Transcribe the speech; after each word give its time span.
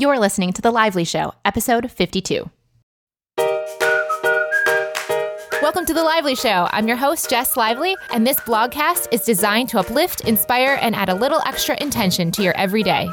You're 0.00 0.18
listening 0.18 0.54
to 0.54 0.62
The 0.62 0.70
Lively 0.70 1.04
Show, 1.04 1.34
episode 1.44 1.90
52. 1.90 2.48
Welcome 5.60 5.84
to 5.84 5.92
The 5.92 6.02
Lively 6.02 6.34
Show. 6.34 6.68
I'm 6.72 6.88
your 6.88 6.96
host, 6.96 7.28
Jess 7.28 7.54
Lively, 7.54 7.94
and 8.10 8.26
this 8.26 8.40
blogcast 8.40 9.08
is 9.12 9.26
designed 9.26 9.68
to 9.68 9.78
uplift, 9.78 10.22
inspire, 10.22 10.78
and 10.80 10.96
add 10.96 11.10
a 11.10 11.14
little 11.14 11.42
extra 11.44 11.76
intention 11.82 12.30
to 12.30 12.42
your 12.42 12.56
everyday. 12.56 13.10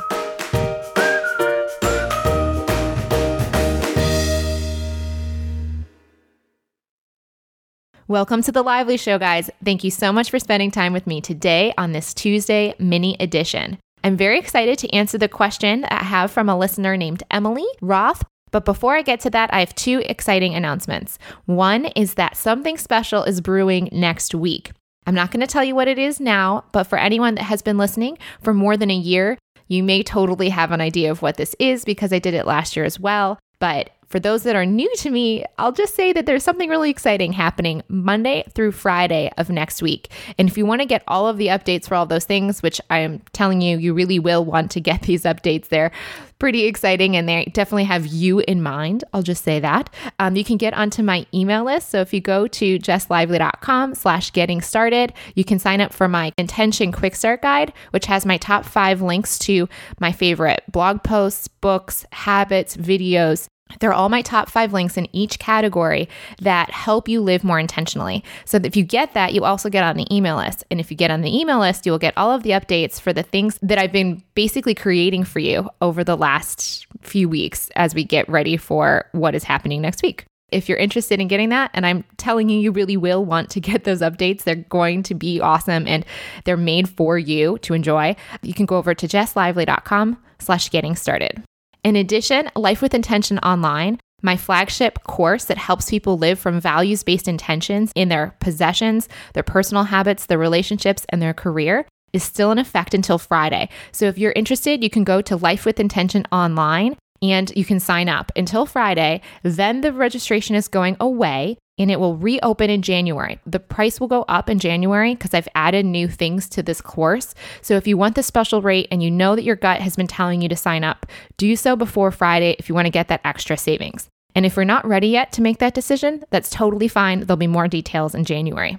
Welcome 8.08 8.42
to 8.44 8.54
the 8.54 8.64
Lively 8.64 8.96
Show, 8.96 9.20
guys. 9.20 9.50
Thank 9.62 9.84
you 9.84 9.92
so 9.92 10.14
much 10.14 10.30
for 10.30 10.40
spending 10.40 10.72
time 10.72 10.94
with 10.94 11.06
me 11.06 11.20
today 11.20 11.74
on 11.78 11.92
this 11.92 12.14
Tuesday 12.14 12.76
mini 12.80 13.18
edition. 13.20 13.78
I'm 14.08 14.16
very 14.16 14.39
excited 14.39 14.80
to 14.80 14.96
answer 14.96 15.18
the 15.18 15.28
question 15.28 15.84
I 15.84 16.02
have 16.02 16.32
from 16.32 16.48
a 16.48 16.58
listener 16.58 16.96
named 16.96 17.23
Emily 17.30 17.68
Roth. 17.82 18.23
But 18.52 18.64
before 18.64 18.95
I 18.95 19.02
get 19.02 19.20
to 19.20 19.30
that, 19.31 19.54
I 19.54 19.59
have 19.59 19.76
two 19.76 20.02
exciting 20.05 20.55
announcements. 20.55 21.20
One 21.44 21.88
is 21.88 22.14
that 22.14 22.38
something 22.38 22.78
special 22.78 23.23
is 23.23 23.41
brewing 23.41 23.90
next 23.91 24.34
week. 24.34 24.72
I'm 25.05 25.14
not 25.14 25.31
going 25.31 25.41
to 25.41 25.45
tell 25.45 25.66
you 25.66 25.76
what 25.76 25.90
it 25.90 26.00
is 26.00 26.22
now, 26.22 26.64
but 26.72 26.86
for 26.86 26.98
anyone 26.98 27.36
that 27.36 27.44
has 27.44 27.62
been 27.62 27.78
listening 27.78 28.17
for 28.41 28.54
more 28.54 28.78
than 28.78 28.90
a 28.90 28.95
year, 28.95 29.38
you 29.67 29.84
may 29.84 30.04
totally 30.04 30.48
have 30.48 30.72
an 30.72 30.80
idea 30.80 31.12
of 31.12 31.22
what 31.22 31.36
this 31.36 31.53
is 31.59 31.84
because 31.84 32.14
I 32.14 32.20
did 32.20 32.34
it 32.34 32.48
last 32.48 32.78
year 32.78 32.86
as 32.86 32.98
well. 32.98 33.38
But 33.59 33.89
for 34.07 34.20
those 34.20 34.43
that 34.43 34.55
are 34.55 34.66
new 34.66 34.91
to 34.97 35.09
me, 35.09 35.43
I'll 35.57 35.71
just 35.71 35.95
say 35.95 36.13
that 36.13 36.25
there's 36.25 36.43
something 36.43 36.70
really 36.70 36.89
exciting 36.89 37.34
happening 37.34 37.84
Monday 37.89 38.45
through 38.53 38.71
Friday 38.71 39.31
of 39.38 39.49
next 39.49 39.81
week. 39.81 40.11
And 40.38 40.47
if 40.47 40.57
you 40.57 40.66
want 40.66 40.81
to 40.81 40.88
get 40.88 41.03
all 41.07 41.27
of 41.27 41.38
the 41.38 41.47
updates 41.47 41.88
for 41.88 41.95
all 41.95 42.05
those 42.05 42.25
things, 42.25 42.63
which 42.63 42.80
I 42.89 42.99
am 42.99 43.20
telling 43.33 43.61
you, 43.61 43.77
you 43.77 43.93
really 43.93 44.20
will 44.20 44.45
want 44.45 44.71
to 44.71 44.81
get 44.81 45.02
these 45.03 45.23
updates, 45.23 45.70
they're 45.70 45.91
pretty 46.39 46.66
exciting 46.66 47.16
and 47.16 47.27
they 47.27 47.45
definitely 47.53 47.83
have 47.85 48.05
you 48.05 48.39
in 48.41 48.61
mind. 48.61 49.03
I'll 49.11 49.23
just 49.23 49.43
say 49.43 49.59
that. 49.59 49.93
Um, 50.19 50.35
you 50.35 50.44
can 50.44 50.58
get 50.58 50.73
onto 50.73 51.02
my 51.02 51.25
email 51.33 51.64
list. 51.64 51.89
So 51.89 51.99
if 51.99 52.14
you 52.14 52.21
go 52.21 52.47
to 52.47 52.80
jesslively.com 52.80 53.95
slash 53.95 54.31
getting 54.31 54.61
started, 54.61 55.14
you 55.36 55.44
can 55.44 55.59
sign 55.59 55.81
up 55.81 55.92
for 55.92 56.08
my 56.08 56.31
intention 56.38 56.92
quick 56.92 57.16
start 57.16 57.42
guide, 57.42 57.73
which 57.89 58.05
has 58.05 58.25
my 58.25 58.38
top 58.38 58.66
five 58.66 59.02
links 59.02 59.39
to 59.39 59.67
my 59.99 60.11
favorite 60.11 60.64
blog 60.71 61.03
posts, 61.03 61.47
books, 61.47 62.05
habits, 62.11 62.77
videos, 62.77 63.47
they're 63.80 63.94
all 63.94 64.10
my 64.10 64.22
top 64.22 64.50
five 64.50 64.73
links 64.73 64.98
in 64.98 65.08
each 65.16 65.40
category 65.40 66.10
that 66.42 66.70
help 66.72 67.08
you 67.08 67.22
live 67.22 67.44
more 67.44 67.60
intentionally. 67.60 68.23
So 68.46 68.60
if 68.64 68.76
you 68.76 68.84
get 68.84 69.14
that, 69.14 69.34
you 69.34 69.44
also 69.44 69.70
get 69.70 69.84
on 69.84 69.98
the 69.98 70.14
email 70.16 70.38
list. 70.38 70.64
And 70.72 70.80
if 70.80 70.92
you 70.92 70.98
get 70.98 71.12
on 71.12 71.22
the 71.22 71.38
email 71.38 71.60
list, 71.60 71.86
you 71.86 71.92
will 71.92 72.00
get 72.00 72.18
all 72.18 72.32
of 72.32 72.44
the 72.44 72.52
updates 72.52 73.00
for 73.00 73.14
the 73.14 73.23
things 73.23 73.60
that 73.62 73.78
I've 73.78 73.92
been 73.92 74.23
basically 74.36 74.76
creating 74.76 75.23
for 75.23 75.40
you 75.40 75.70
over 75.82 76.04
the 76.04 76.18
last 76.18 76.88
few 77.02 77.30
weeks 77.30 77.70
as 77.76 77.94
we 77.94 78.04
get 78.04 78.28
ready 78.30 78.58
for 78.58 79.06
what 79.12 79.36
is 79.36 79.44
happening 79.44 79.82
next 79.82 80.02
week. 80.04 80.26
If 80.50 80.70
you're 80.70 80.78
interested 80.78 81.20
in 81.20 81.28
getting 81.28 81.50
that, 81.50 81.72
and 81.73 81.86
I'm 81.86 82.06
telling 82.16 82.48
you, 82.48 82.58
you 82.58 82.72
really 82.72 82.95
will 82.95 83.26
want 83.26 83.50
to 83.50 83.60
get 83.60 83.84
those 83.84 84.00
updates, 84.00 84.44
they're 84.44 84.56
going 84.56 85.04
to 85.04 85.14
be 85.14 85.42
awesome 85.42 85.86
and 85.88 86.06
they're 86.45 86.56
made 86.56 86.88
for 86.88 87.18
you 87.18 87.58
to 87.60 87.73
enjoy. 87.73 88.16
You 88.42 88.54
can 88.54 88.66
go 88.66 88.78
over 88.78 88.95
to 88.95 89.08
jesslively.com 89.08 90.18
slash 90.40 90.70
getting 90.70 90.95
started. 90.95 91.44
In 91.88 91.95
addition, 91.95 92.49
Life 92.53 92.81
with 92.81 92.93
Intention 92.93 93.39
Online, 93.39 93.97
my 94.21 94.35
flagship 94.35 95.03
course 95.03 95.45
that 95.45 95.57
helps 95.57 95.89
people 95.89 96.17
live 96.17 96.38
from 96.38 96.59
values 96.59 97.02
based 97.02 97.30
intentions 97.30 97.93
in 97.95 98.09
their 98.09 98.35
possessions, 98.41 99.07
their 99.31 99.41
personal 99.41 99.85
habits, 99.85 100.25
their 100.25 100.38
relationships, 100.38 101.05
and 101.08 101.21
their 101.21 101.33
career, 101.33 101.88
is 102.11 102.23
still 102.23 102.52
in 102.52 102.59
effect 102.59 102.93
until 102.93 103.17
Friday. 103.17 103.69
So 103.93 104.03
if 104.08 104.17
you're 104.17 104.33
interested, 104.33 104.83
you 104.83 104.89
can 104.89 105.05
go 105.05 105.21
to 105.21 105.38
Life 105.38 105.63
with 105.63 105.80
Intention 105.80 106.25
Online 106.30 106.97
and 107.21 107.53
you 107.55 107.63
can 107.63 107.80
sign 107.80 108.09
up 108.09 108.33
until 108.35 108.65
Friday. 108.65 109.21
Then 109.43 109.80
the 109.80 109.93
registration 109.93 110.58
is 110.58 110.67
going 110.67 110.97
away 110.99 111.58
and 111.78 111.92
it 111.92 112.00
will 112.00 112.16
reopen 112.16 112.70
in 112.70 112.81
January. 112.81 113.39
The 113.45 113.59
price 113.59 114.00
will 114.00 114.08
go 114.08 114.23
up 114.23 114.50
in 114.50 114.59
January 114.59 115.15
because 115.15 115.33
I've 115.33 115.48
added 115.55 115.86
new 115.86 116.08
things 116.08 116.49
to 116.49 116.64
this 116.64 116.82
course. 116.82 117.36
So 117.61 117.76
if 117.76 117.88
you 117.88 117.98
want 117.98 118.15
the 118.15 118.23
special 118.23 118.61
rate 118.61 118.88
and 118.92 119.04
you 119.04 119.11
know 119.11 119.36
that 119.36 119.43
your 119.43 119.55
gut 119.55 119.82
has 119.82 119.95
been 119.95 120.08
telling 120.08 120.42
you 120.42 120.49
to 120.49 120.55
sign 120.55 120.83
up, 120.83 121.05
do 121.38 121.55
so 121.55 121.76
before 121.76 122.11
Friday 122.11 122.55
if 122.60 122.70
you 122.70 122.76
want 122.76 122.86
to 122.86 122.92
get 122.92 123.08
that 123.10 123.21
extra 123.23 123.58
savings. 123.58 124.10
And 124.36 124.45
if 124.45 124.55
you're 124.55 124.65
not 124.65 124.86
ready 124.86 125.08
yet 125.08 125.32
to 125.33 125.42
make 125.42 125.60
that 125.60 125.73
decision, 125.73 126.23
that's 126.30 126.49
totally 126.49 126.88
fine. 126.88 127.21
There'll 127.21 127.38
be 127.38 127.48
more 127.48 127.67
details 127.67 128.13
in 128.13 128.24
January. 128.24 128.77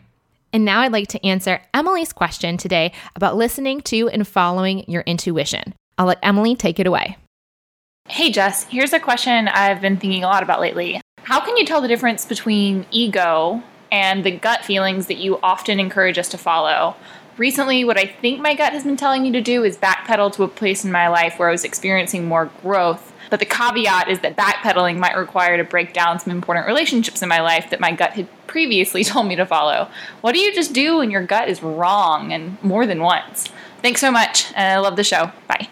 And 0.53 0.65
now 0.65 0.81
I'd 0.81 0.93
like 0.93 1.09
to 1.09 1.27
answer 1.27 1.61
Emily's 1.75 2.13
question 2.13 2.57
today 2.57 2.93
about 3.17 3.37
listening 3.37 3.81
to 3.83 4.09
and 4.09 4.27
following 4.27 4.89
your 4.89 5.03
intuition. 5.03 5.75
I'll 5.99 6.07
let 6.07 6.19
Emily 6.23 6.55
take 6.55 6.79
it 6.79 6.87
away. 6.87 7.17
Hey, 8.09 8.31
Jess, 8.31 8.65
here's 8.65 8.93
a 8.93 9.01
question 9.01 9.49
I've 9.49 9.83
been 9.83 9.99
thinking 9.99 10.25
a 10.25 10.29
lot 10.29 10.43
about 10.43 10.61
lately. 10.61 11.01
How 11.29 11.41
can 11.41 11.59
you 11.59 11.67
tell 11.67 11.83
the 11.83 11.89
difference 11.89 12.25
between 12.25 12.87
ego 12.91 13.63
and 13.93 14.25
the 14.25 14.31
gut 14.31 14.65
feelings 14.65 15.09
that 15.09 15.19
you 15.19 15.39
often 15.43 15.79
encourage 15.79 16.17
us 16.17 16.27
to 16.31 16.39
follow? 16.39 16.97
Recently, 17.37 17.85
what 17.85 17.99
I 17.99 18.07
think 18.07 18.41
my 18.41 18.55
gut 18.55 18.73
has 18.73 18.83
been 18.83 18.97
telling 18.97 19.25
me 19.25 19.33
to 19.33 19.43
do 19.43 19.63
is 19.63 19.77
backpedal 19.77 20.33
to 20.37 20.45
a 20.45 20.49
place 20.49 20.87
in 20.87 20.91
my 20.91 21.09
life 21.09 21.39
where 21.39 21.51
I 21.51 21.53
was 21.53 21.65
experiencing 21.65 22.25
more 22.25 22.51
growth. 22.63 23.13
But 23.29 23.41
the 23.41 23.45
caveat 23.45 24.09
is 24.09 24.21
that 24.21 24.39
backpedaling 24.39 24.97
might 24.97 25.19
require 25.19 25.59
to 25.59 25.65
break 25.65 25.93
down 25.93 26.19
some 26.19 26.31
important 26.31 26.67
relationships 26.67 27.21
in 27.21 27.29
my 27.29 27.43
life 27.43 27.69
that 27.69 27.79
my 27.79 27.93
gut 27.93 28.13
had 28.13 28.27
previously 28.47 29.05
told 29.05 29.27
me 29.27 29.37
to 29.37 29.45
follow. 29.45 29.91
What 30.23 30.33
do 30.33 30.39
you 30.39 30.55
just 30.55 30.73
do 30.73 30.97
when 30.97 31.11
your 31.11 31.27
gut 31.27 31.51
is 31.51 31.63
wrong 31.63 32.33
and 32.33 32.57
more 32.63 32.87
than 32.87 33.03
once? 33.03 33.51
Thanks 33.83 34.01
so 34.01 34.11
much, 34.11 34.51
and 34.55 34.79
I 34.79 34.79
love 34.79 34.97
the 34.97 35.05
show. 35.05 35.31
Bye. 35.47 35.69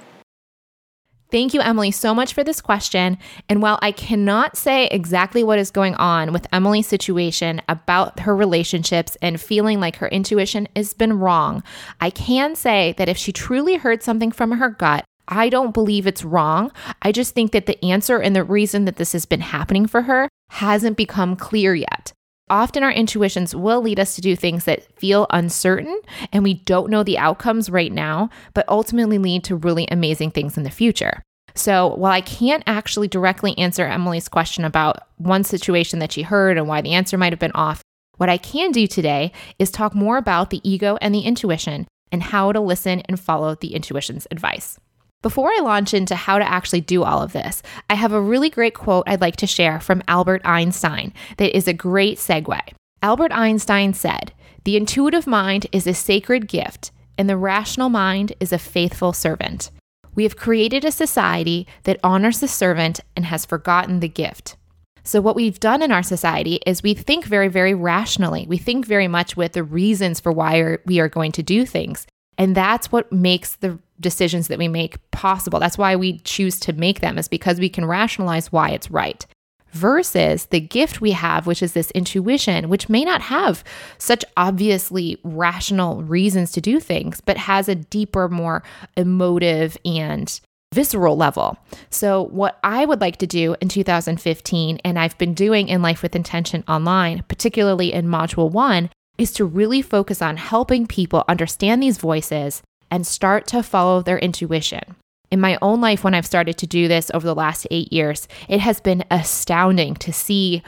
Thank 1.31 1.55
you, 1.55 1.61
Emily, 1.61 1.91
so 1.91 2.15
much 2.15 2.35
for 2.35 2.45
this 2.45 2.61
question. 2.61 3.19
And 3.49 3.61
while 3.61 3.79
I 3.83 3.91
cannot 3.91 4.57
say 4.57 4.87
exactly 4.87 5.43
what 5.43 5.59
is 5.59 5.73
going 5.73 5.95
on 5.97 6.33
with 6.33 6.47
Emily's 6.53 6.87
situation 6.87 7.61
about 7.69 8.21
her 8.21 8.35
relationships 8.35 9.17
and 9.21 9.41
feeling 9.41 9.81
like 9.81 9.97
her 9.97 10.09
intuition 10.09 10.69
has 10.77 10.95
been 10.95 11.19
wrong, 11.19 11.65
I 12.01 12.11
can 12.11 12.55
say 12.55 12.95
that 12.99 13.09
if 13.09 13.17
she 13.17 13.33
truly 13.33 13.77
heard 13.77 14.05
something 14.05 14.31
from 14.31 14.53
her 14.53 14.71
gut, 14.71 15.05
I 15.29 15.49
don't 15.49 15.75
believe 15.75 16.07
it's 16.07 16.25
wrong. 16.25 16.71
I 17.03 17.11
just 17.11 17.35
think 17.35 17.51
that 17.51 17.67
the 17.67 17.85
answer 17.85 18.19
and 18.19 18.37
the 18.37 18.45
reason 18.45 18.85
that 18.85 18.97
this 18.97 19.13
has 19.13 19.27
been 19.27 19.41
happening 19.41 19.87
for 19.87 20.03
her 20.03 20.29
hasn't 20.51 20.97
become 20.97 21.35
clear 21.35 21.75
yet. 21.75 22.13
Often 22.49 22.85
our 22.85 22.93
intuitions 22.93 23.57
will 23.57 23.83
lead 23.83 23.99
us 23.99 24.15
to 24.15 24.21
do 24.21 24.37
things 24.37 24.65
that 24.65 24.93
feel 24.99 25.27
uncertain 25.31 26.01
and 26.33 26.45
we 26.45 26.55
don't 26.55 26.91
know 26.91 27.03
the 27.03 27.19
outcomes 27.19 27.69
right 27.69 27.91
now, 27.91 28.31
but 28.55 28.69
ultimately 28.69 29.19
lead 29.19 29.43
to 29.45 29.57
really 29.57 29.89
amazing 29.91 30.31
things 30.31 30.57
in 30.57 30.63
the 30.63 30.71
future. 30.71 31.23
So, 31.57 31.95
while 31.97 32.13
I 32.13 32.21
can't 32.21 32.63
actually 32.67 33.09
directly 33.09 33.57
answer 33.59 33.87
Emily's 33.87 34.29
question 34.29 34.65
about 34.65 34.99
one 35.17 35.43
situation 35.43 35.99
that 35.99 36.13
she 36.13 36.23
heard 36.23 36.59
and 36.59 36.69
why 36.69 36.83
the 36.83 36.93
answer 36.93 37.19
might 37.19 37.33
have 37.33 37.41
been 37.41 37.53
off, 37.53 37.83
what 38.17 38.29
I 38.29 38.37
can 38.37 38.71
do 38.71 38.87
today 38.87 39.33
is 39.59 39.71
talk 39.71 39.95
more 39.95 40.17
about 40.17 40.51
the 40.51 40.61
ego 40.69 40.99
and 41.01 41.15
the 41.15 41.21
intuition 41.21 41.89
and 42.13 42.23
how 42.23 42.53
to 42.53 42.61
listen 42.61 43.01
and 43.07 43.19
follow 43.19 43.55
the 43.55 43.75
intuition's 43.75 44.27
advice. 44.31 44.79
Before 45.23 45.51
I 45.51 45.61
launch 45.61 45.95
into 45.95 46.15
how 46.15 46.39
to 46.39 46.49
actually 46.49 46.83
do 46.83 47.03
all 47.03 47.23
of 47.23 47.33
this, 47.33 47.63
I 47.91 47.95
have 47.95 48.13
a 48.13 48.21
really 48.21 48.51
great 48.51 48.75
quote 48.75 49.09
I'd 49.09 49.21
like 49.21 49.37
to 49.37 49.47
share 49.47 49.81
from 49.81 50.03
Albert 50.07 50.43
Einstein 50.45 51.13
that 51.39 51.57
is 51.57 51.67
a 51.67 51.73
great 51.73 52.19
segue. 52.19 52.61
Albert 53.03 53.33
Einstein 53.33 53.93
said, 53.93 54.33
The 54.65 54.77
intuitive 54.77 55.27
mind 55.27 55.67
is 55.73 55.87
a 55.87 55.95
sacred 55.95 56.49
gift, 56.49 56.93
and 57.19 57.29
the 57.29 57.37
rational 57.37 57.89
mind 57.89 58.35
is 58.41 58.53
a 58.53 58.59
faithful 58.59 59.13
servant. 59.13 59.71
We 60.15 60.23
have 60.25 60.37
created 60.37 60.85
a 60.85 60.93
society 60.93 61.67
that 61.85 62.01
honors 62.03 62.41
the 62.41 62.49
servant 62.49 63.01
and 63.15 63.27
has 63.27 63.45
forgotten 63.45 64.01
the 64.01 64.09
gift. 64.09 64.57
So, 65.03 65.21
what 65.21 65.37
we've 65.37 65.61
done 65.61 65.83
in 65.83 65.93
our 65.93 66.03
society 66.03 66.59
is 66.67 66.83
we 66.83 66.95
think 66.95 67.27
very, 67.27 67.49
very 67.49 67.75
rationally. 67.75 68.45
We 68.49 68.59
think 68.59 68.87
very 68.87 69.07
much 69.07 69.37
with 69.37 69.53
the 69.53 69.63
reasons 69.63 70.19
for 70.19 70.33
why 70.33 70.79
we 70.85 70.99
are 71.01 71.09
going 71.09 71.33
to 71.33 71.43
do 71.43 71.65
things. 71.65 72.07
And 72.39 72.57
that's 72.57 72.91
what 72.91 73.13
makes 73.13 73.55
the 73.57 73.79
decisions 74.01 74.49
that 74.49 74.59
we 74.59 74.69
make 74.69 74.99
possible. 75.11 75.59
That's 75.59 75.79
why 75.79 75.97
we 75.97 76.19
choose 76.21 76.59
to 76.61 76.73
make 76.73 77.01
them, 77.01 77.19
is 77.19 77.29
because 77.29 77.61
we 77.61 77.69
can 77.69 77.85
rationalize 77.85 78.53
why 78.53 78.71
it's 78.71 78.91
right. 78.91 79.25
Versus 79.73 80.47
the 80.47 80.61
gift 80.61 81.01
we 81.01 81.13
have, 81.13 81.47
which 81.47 81.63
is 81.63 81.73
this 81.73 81.91
intuition, 81.91 82.69
which 82.69 82.89
may 82.89 83.05
not 83.05 83.21
have 83.23 83.63
such 83.99 84.25
obviously 84.37 85.19
rational 85.23 86.03
reasons 86.03 86.53
to 86.53 86.61
do 86.61 86.81
things, 86.81 87.21
but 87.21 87.37
has 87.37 87.69
a 87.69 87.75
deeper, 87.75 88.29
more 88.29 88.63
emotive 88.97 89.77
and 89.85 90.41
visceral 90.73 91.17
level. 91.17 91.57
So, 91.91 92.23
what 92.25 92.59
I 92.65 92.85
would 92.85 93.01
like 93.01 93.17
to 93.19 93.27
do 93.27 93.57
in 93.61 93.69
2015, 93.69 94.79
and 94.85 94.99
I've 94.99 95.19
been 95.19 95.35
doing 95.35 95.69
in 95.69 95.83
Life 95.83 96.03
with 96.03 96.17
Intention 96.17 96.65
online, 96.69 97.25
particularly 97.29 97.93
in 97.93 98.07
Module 98.07 98.51
1, 98.51 98.91
is 99.19 99.33
to 99.33 99.45
really 99.45 99.83
focus 99.83 100.21
on 100.21 100.37
helping 100.37 100.87
people 100.87 101.25
understand 101.29 101.83
these 101.83 101.99
voices 101.99 102.63
and 102.91 103.07
start 103.07 103.47
to 103.49 103.63
follow 103.63 104.03
their 104.03 104.19
intuition. 104.19 104.97
In 105.31 105.41
my 105.41 105.59
own 105.61 105.81
life, 105.81 106.05
when 106.05 106.15
I've 106.15 106.27
started 106.27 106.57
to 106.59 106.67
do 106.67 106.87
this 106.89 107.11
over 107.13 107.27
the 107.27 107.35
last 107.35 107.67
eight 107.71 107.93
years, 107.93 108.29
it 108.49 108.61
has 108.61 108.81
been 108.81 109.05
astounding 109.11 109.95
to 109.97 110.13
see 110.13 110.63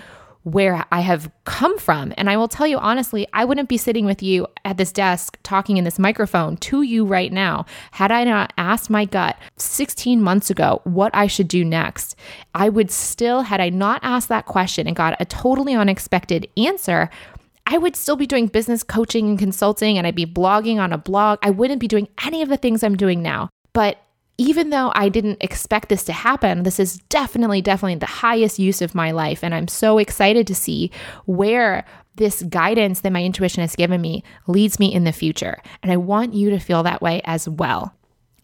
where 0.52 0.84
I 0.90 1.00
have 1.00 1.30
come 1.44 1.78
from. 1.78 2.12
And 2.16 2.30
I 2.30 2.36
will 2.36 2.48
tell 2.48 2.66
you 2.66 2.78
honestly, 2.78 3.26
I 3.32 3.44
wouldn't 3.44 3.68
be 3.68 3.76
sitting 3.76 4.04
with 4.04 4.22
you 4.22 4.46
at 4.64 4.76
this 4.76 4.92
desk 4.92 5.38
talking 5.42 5.76
in 5.76 5.84
this 5.84 5.98
microphone 5.98 6.56
to 6.58 6.82
you 6.82 7.04
right 7.04 7.32
now 7.32 7.66
had 7.92 8.10
I 8.10 8.24
not 8.24 8.52
asked 8.56 8.88
my 8.88 9.04
gut 9.04 9.36
16 9.56 10.22
months 10.22 10.50
ago 10.50 10.80
what 10.84 11.14
I 11.14 11.26
should 11.26 11.48
do 11.48 11.64
next. 11.64 12.16
I 12.54 12.68
would 12.68 12.90
still, 12.90 13.42
had 13.42 13.60
I 13.60 13.68
not 13.68 14.00
asked 14.02 14.28
that 14.28 14.46
question 14.46 14.86
and 14.86 14.96
got 14.96 15.20
a 15.20 15.24
totally 15.24 15.74
unexpected 15.74 16.48
answer, 16.56 17.10
I 17.70 17.76
would 17.76 17.96
still 17.96 18.16
be 18.16 18.26
doing 18.26 18.46
business 18.46 18.82
coaching 18.82 19.28
and 19.28 19.38
consulting 19.38 19.98
and 19.98 20.06
I'd 20.06 20.14
be 20.14 20.24
blogging 20.24 20.78
on 20.78 20.90
a 20.90 20.98
blog. 20.98 21.38
I 21.42 21.50
wouldn't 21.50 21.80
be 21.80 21.86
doing 21.86 22.08
any 22.24 22.40
of 22.40 22.48
the 22.48 22.56
things 22.56 22.82
I'm 22.82 22.96
doing 22.96 23.22
now. 23.22 23.50
But 23.74 23.98
even 24.38 24.70
though 24.70 24.90
I 24.94 25.10
didn't 25.10 25.42
expect 25.42 25.90
this 25.90 26.04
to 26.04 26.12
happen, 26.14 26.62
this 26.62 26.80
is 26.80 26.96
definitely, 27.10 27.60
definitely 27.60 27.96
the 27.96 28.06
highest 28.06 28.58
use 28.58 28.80
of 28.80 28.94
my 28.94 29.10
life. 29.10 29.44
And 29.44 29.54
I'm 29.54 29.68
so 29.68 29.98
excited 29.98 30.46
to 30.46 30.54
see 30.54 30.90
where 31.26 31.84
this 32.16 32.42
guidance 32.44 33.00
that 33.00 33.12
my 33.12 33.22
intuition 33.22 33.60
has 33.60 33.76
given 33.76 34.00
me 34.00 34.24
leads 34.46 34.80
me 34.80 34.92
in 34.92 35.04
the 35.04 35.12
future. 35.12 35.60
And 35.82 35.92
I 35.92 35.98
want 35.98 36.32
you 36.32 36.48
to 36.50 36.58
feel 36.58 36.82
that 36.84 37.02
way 37.02 37.20
as 37.24 37.48
well. 37.48 37.94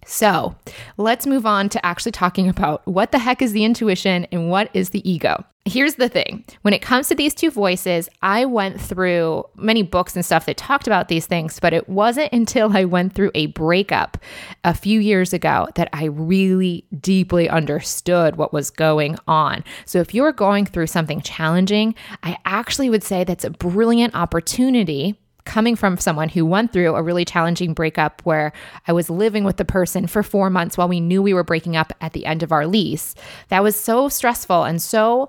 So 0.06 0.54
let's 0.96 1.26
move 1.26 1.46
on 1.46 1.68
to 1.70 1.84
actually 1.84 2.12
talking 2.12 2.48
about 2.48 2.86
what 2.86 3.12
the 3.12 3.18
heck 3.18 3.42
is 3.42 3.52
the 3.52 3.64
intuition 3.64 4.26
and 4.32 4.50
what 4.50 4.70
is 4.74 4.90
the 4.90 5.08
ego. 5.08 5.44
Here's 5.66 5.94
the 5.94 6.10
thing 6.10 6.44
when 6.60 6.74
it 6.74 6.82
comes 6.82 7.08
to 7.08 7.14
these 7.14 7.34
two 7.34 7.50
voices, 7.50 8.10
I 8.20 8.44
went 8.44 8.78
through 8.78 9.44
many 9.56 9.82
books 9.82 10.14
and 10.14 10.22
stuff 10.22 10.44
that 10.44 10.58
talked 10.58 10.86
about 10.86 11.08
these 11.08 11.24
things, 11.24 11.58
but 11.58 11.72
it 11.72 11.88
wasn't 11.88 12.34
until 12.34 12.76
I 12.76 12.84
went 12.84 13.14
through 13.14 13.30
a 13.34 13.46
breakup 13.46 14.18
a 14.62 14.74
few 14.74 15.00
years 15.00 15.32
ago 15.32 15.68
that 15.76 15.88
I 15.94 16.04
really 16.04 16.84
deeply 17.00 17.48
understood 17.48 18.36
what 18.36 18.52
was 18.52 18.68
going 18.68 19.16
on. 19.26 19.64
So, 19.86 20.00
if 20.00 20.12
you're 20.12 20.32
going 20.32 20.66
through 20.66 20.88
something 20.88 21.22
challenging, 21.22 21.94
I 22.22 22.36
actually 22.44 22.90
would 22.90 23.02
say 23.02 23.24
that's 23.24 23.44
a 23.44 23.50
brilliant 23.50 24.14
opportunity 24.14 25.18
coming 25.44 25.76
from 25.76 25.99
someone 25.99 26.29
who 26.29 26.44
went 26.44 26.73
through 26.73 26.94
a 26.94 27.02
really 27.02 27.25
challenging 27.25 27.75
breakup 27.75 28.23
where 28.25 28.52
I 28.87 28.93
was 28.93 29.11
living 29.11 29.44
with 29.44 29.56
the 29.56 29.64
person 29.64 30.06
for 30.06 30.23
four 30.23 30.50
months 30.50 30.76
while 30.76 30.88
we 30.88 31.00
knew 31.00 31.23
we 31.23 31.35
were 31.35 31.44
breaking 31.44 31.76
up 31.76 31.93
at 32.00 32.12
the 32.12 32.26
end 32.26 32.43
of 32.43 32.52
our 32.52 32.67
lease. 32.67 33.14
That 33.49 33.62
was 33.62 33.76
so 33.76 34.08
stressful 34.08 34.64
and 34.64 34.81
so 34.81 35.29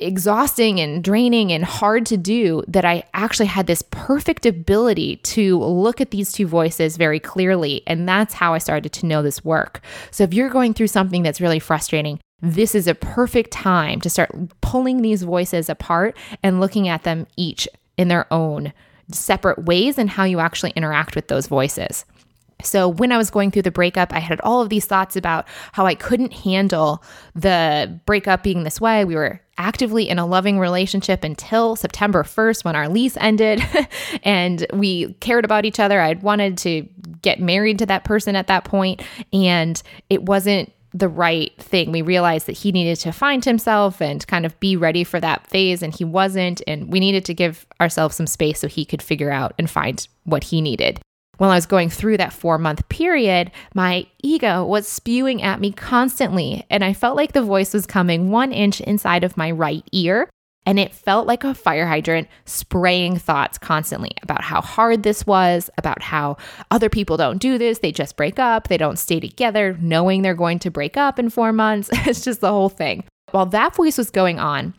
exhausting 0.00 0.80
and 0.80 1.02
draining 1.04 1.52
and 1.52 1.64
hard 1.64 2.06
to 2.06 2.16
do 2.16 2.62
that 2.66 2.84
I 2.84 3.04
actually 3.14 3.46
had 3.46 3.66
this 3.66 3.82
perfect 3.90 4.46
ability 4.46 5.16
to 5.16 5.58
look 5.58 6.00
at 6.00 6.10
these 6.10 6.32
two 6.32 6.46
voices 6.46 6.96
very 6.96 7.20
clearly. 7.20 7.82
And 7.86 8.08
that's 8.08 8.34
how 8.34 8.54
I 8.54 8.58
started 8.58 8.92
to 8.94 9.06
know 9.06 9.22
this 9.22 9.44
work. 9.44 9.82
So 10.10 10.24
if 10.24 10.32
you're 10.32 10.48
going 10.48 10.74
through 10.74 10.88
something 10.88 11.22
that's 11.22 11.40
really 11.40 11.58
frustrating, 11.58 12.20
this 12.40 12.74
is 12.74 12.86
a 12.86 12.94
perfect 12.94 13.50
time 13.50 14.00
to 14.00 14.10
start 14.10 14.30
pulling 14.60 15.02
these 15.02 15.22
voices 15.22 15.68
apart 15.68 16.16
and 16.42 16.60
looking 16.60 16.88
at 16.88 17.02
them 17.02 17.26
each 17.36 17.68
in 17.96 18.08
their 18.08 18.32
own 18.32 18.72
separate 19.12 19.64
ways 19.64 19.98
and 19.98 20.10
how 20.10 20.24
you 20.24 20.40
actually 20.40 20.70
interact 20.70 21.14
with 21.14 21.28
those 21.28 21.46
voices. 21.46 22.04
So, 22.62 22.88
when 22.88 23.12
I 23.12 23.18
was 23.18 23.30
going 23.30 23.50
through 23.50 23.62
the 23.62 23.70
breakup, 23.70 24.12
I 24.12 24.18
had 24.18 24.40
all 24.40 24.62
of 24.62 24.70
these 24.70 24.86
thoughts 24.86 25.14
about 25.14 25.46
how 25.72 25.84
I 25.84 25.94
couldn't 25.94 26.32
handle 26.32 27.02
the 27.34 28.00
breakup 28.06 28.42
being 28.42 28.62
this 28.64 28.80
way. 28.80 29.04
We 29.04 29.14
were 29.14 29.40
actively 29.58 30.08
in 30.08 30.18
a 30.18 30.26
loving 30.26 30.58
relationship 30.58 31.22
until 31.22 31.76
September 31.76 32.22
1st 32.22 32.64
when 32.64 32.76
our 32.76 32.88
lease 32.88 33.16
ended 33.18 33.62
and 34.22 34.66
we 34.72 35.12
cared 35.14 35.44
about 35.44 35.64
each 35.64 35.80
other. 35.80 36.00
I'd 36.00 36.22
wanted 36.22 36.58
to 36.58 36.86
get 37.22 37.40
married 37.40 37.78
to 37.80 37.86
that 37.86 38.04
person 38.04 38.36
at 38.36 38.46
that 38.46 38.64
point, 38.64 39.02
and 39.32 39.82
it 40.08 40.22
wasn't 40.22 40.72
the 40.98 41.08
right 41.08 41.52
thing. 41.58 41.92
We 41.92 42.02
realized 42.02 42.46
that 42.46 42.52
he 42.52 42.72
needed 42.72 42.96
to 43.00 43.12
find 43.12 43.44
himself 43.44 44.00
and 44.00 44.26
kind 44.26 44.46
of 44.46 44.58
be 44.60 44.76
ready 44.76 45.04
for 45.04 45.20
that 45.20 45.46
phase, 45.46 45.82
and 45.82 45.94
he 45.94 46.04
wasn't. 46.04 46.62
And 46.66 46.90
we 46.90 47.00
needed 47.00 47.24
to 47.26 47.34
give 47.34 47.66
ourselves 47.80 48.16
some 48.16 48.26
space 48.26 48.58
so 48.58 48.68
he 48.68 48.84
could 48.84 49.02
figure 49.02 49.30
out 49.30 49.54
and 49.58 49.70
find 49.70 50.06
what 50.24 50.44
he 50.44 50.60
needed. 50.60 51.00
While 51.38 51.50
I 51.50 51.56
was 51.56 51.66
going 51.66 51.90
through 51.90 52.16
that 52.16 52.32
four 52.32 52.56
month 52.56 52.88
period, 52.88 53.50
my 53.74 54.06
ego 54.22 54.64
was 54.64 54.88
spewing 54.88 55.42
at 55.42 55.60
me 55.60 55.70
constantly, 55.70 56.64
and 56.70 56.82
I 56.82 56.94
felt 56.94 57.16
like 57.16 57.32
the 57.32 57.42
voice 57.42 57.74
was 57.74 57.84
coming 57.84 58.30
one 58.30 58.52
inch 58.52 58.80
inside 58.80 59.22
of 59.22 59.36
my 59.36 59.50
right 59.50 59.84
ear 59.92 60.30
and 60.66 60.78
it 60.78 60.92
felt 60.92 61.26
like 61.26 61.44
a 61.44 61.54
fire 61.54 61.86
hydrant 61.86 62.28
spraying 62.44 63.18
thoughts 63.18 63.56
constantly 63.56 64.10
about 64.22 64.42
how 64.42 64.60
hard 64.60 65.04
this 65.04 65.26
was, 65.26 65.70
about 65.78 66.02
how 66.02 66.36
other 66.70 66.90
people 66.90 67.16
don't 67.16 67.38
do 67.38 67.56
this. 67.56 67.78
They 67.78 67.92
just 67.92 68.16
break 68.16 68.38
up, 68.38 68.68
they 68.68 68.76
don't 68.76 68.98
stay 68.98 69.20
together, 69.20 69.78
knowing 69.80 70.22
they're 70.22 70.34
going 70.34 70.58
to 70.58 70.70
break 70.70 70.96
up 70.96 71.18
in 71.18 71.30
four 71.30 71.52
months. 71.52 71.88
it's 71.92 72.22
just 72.22 72.40
the 72.40 72.50
whole 72.50 72.68
thing. 72.68 73.04
While 73.30 73.46
that 73.46 73.74
voice 73.74 73.96
was 73.96 74.10
going 74.10 74.38
on, 74.38 74.74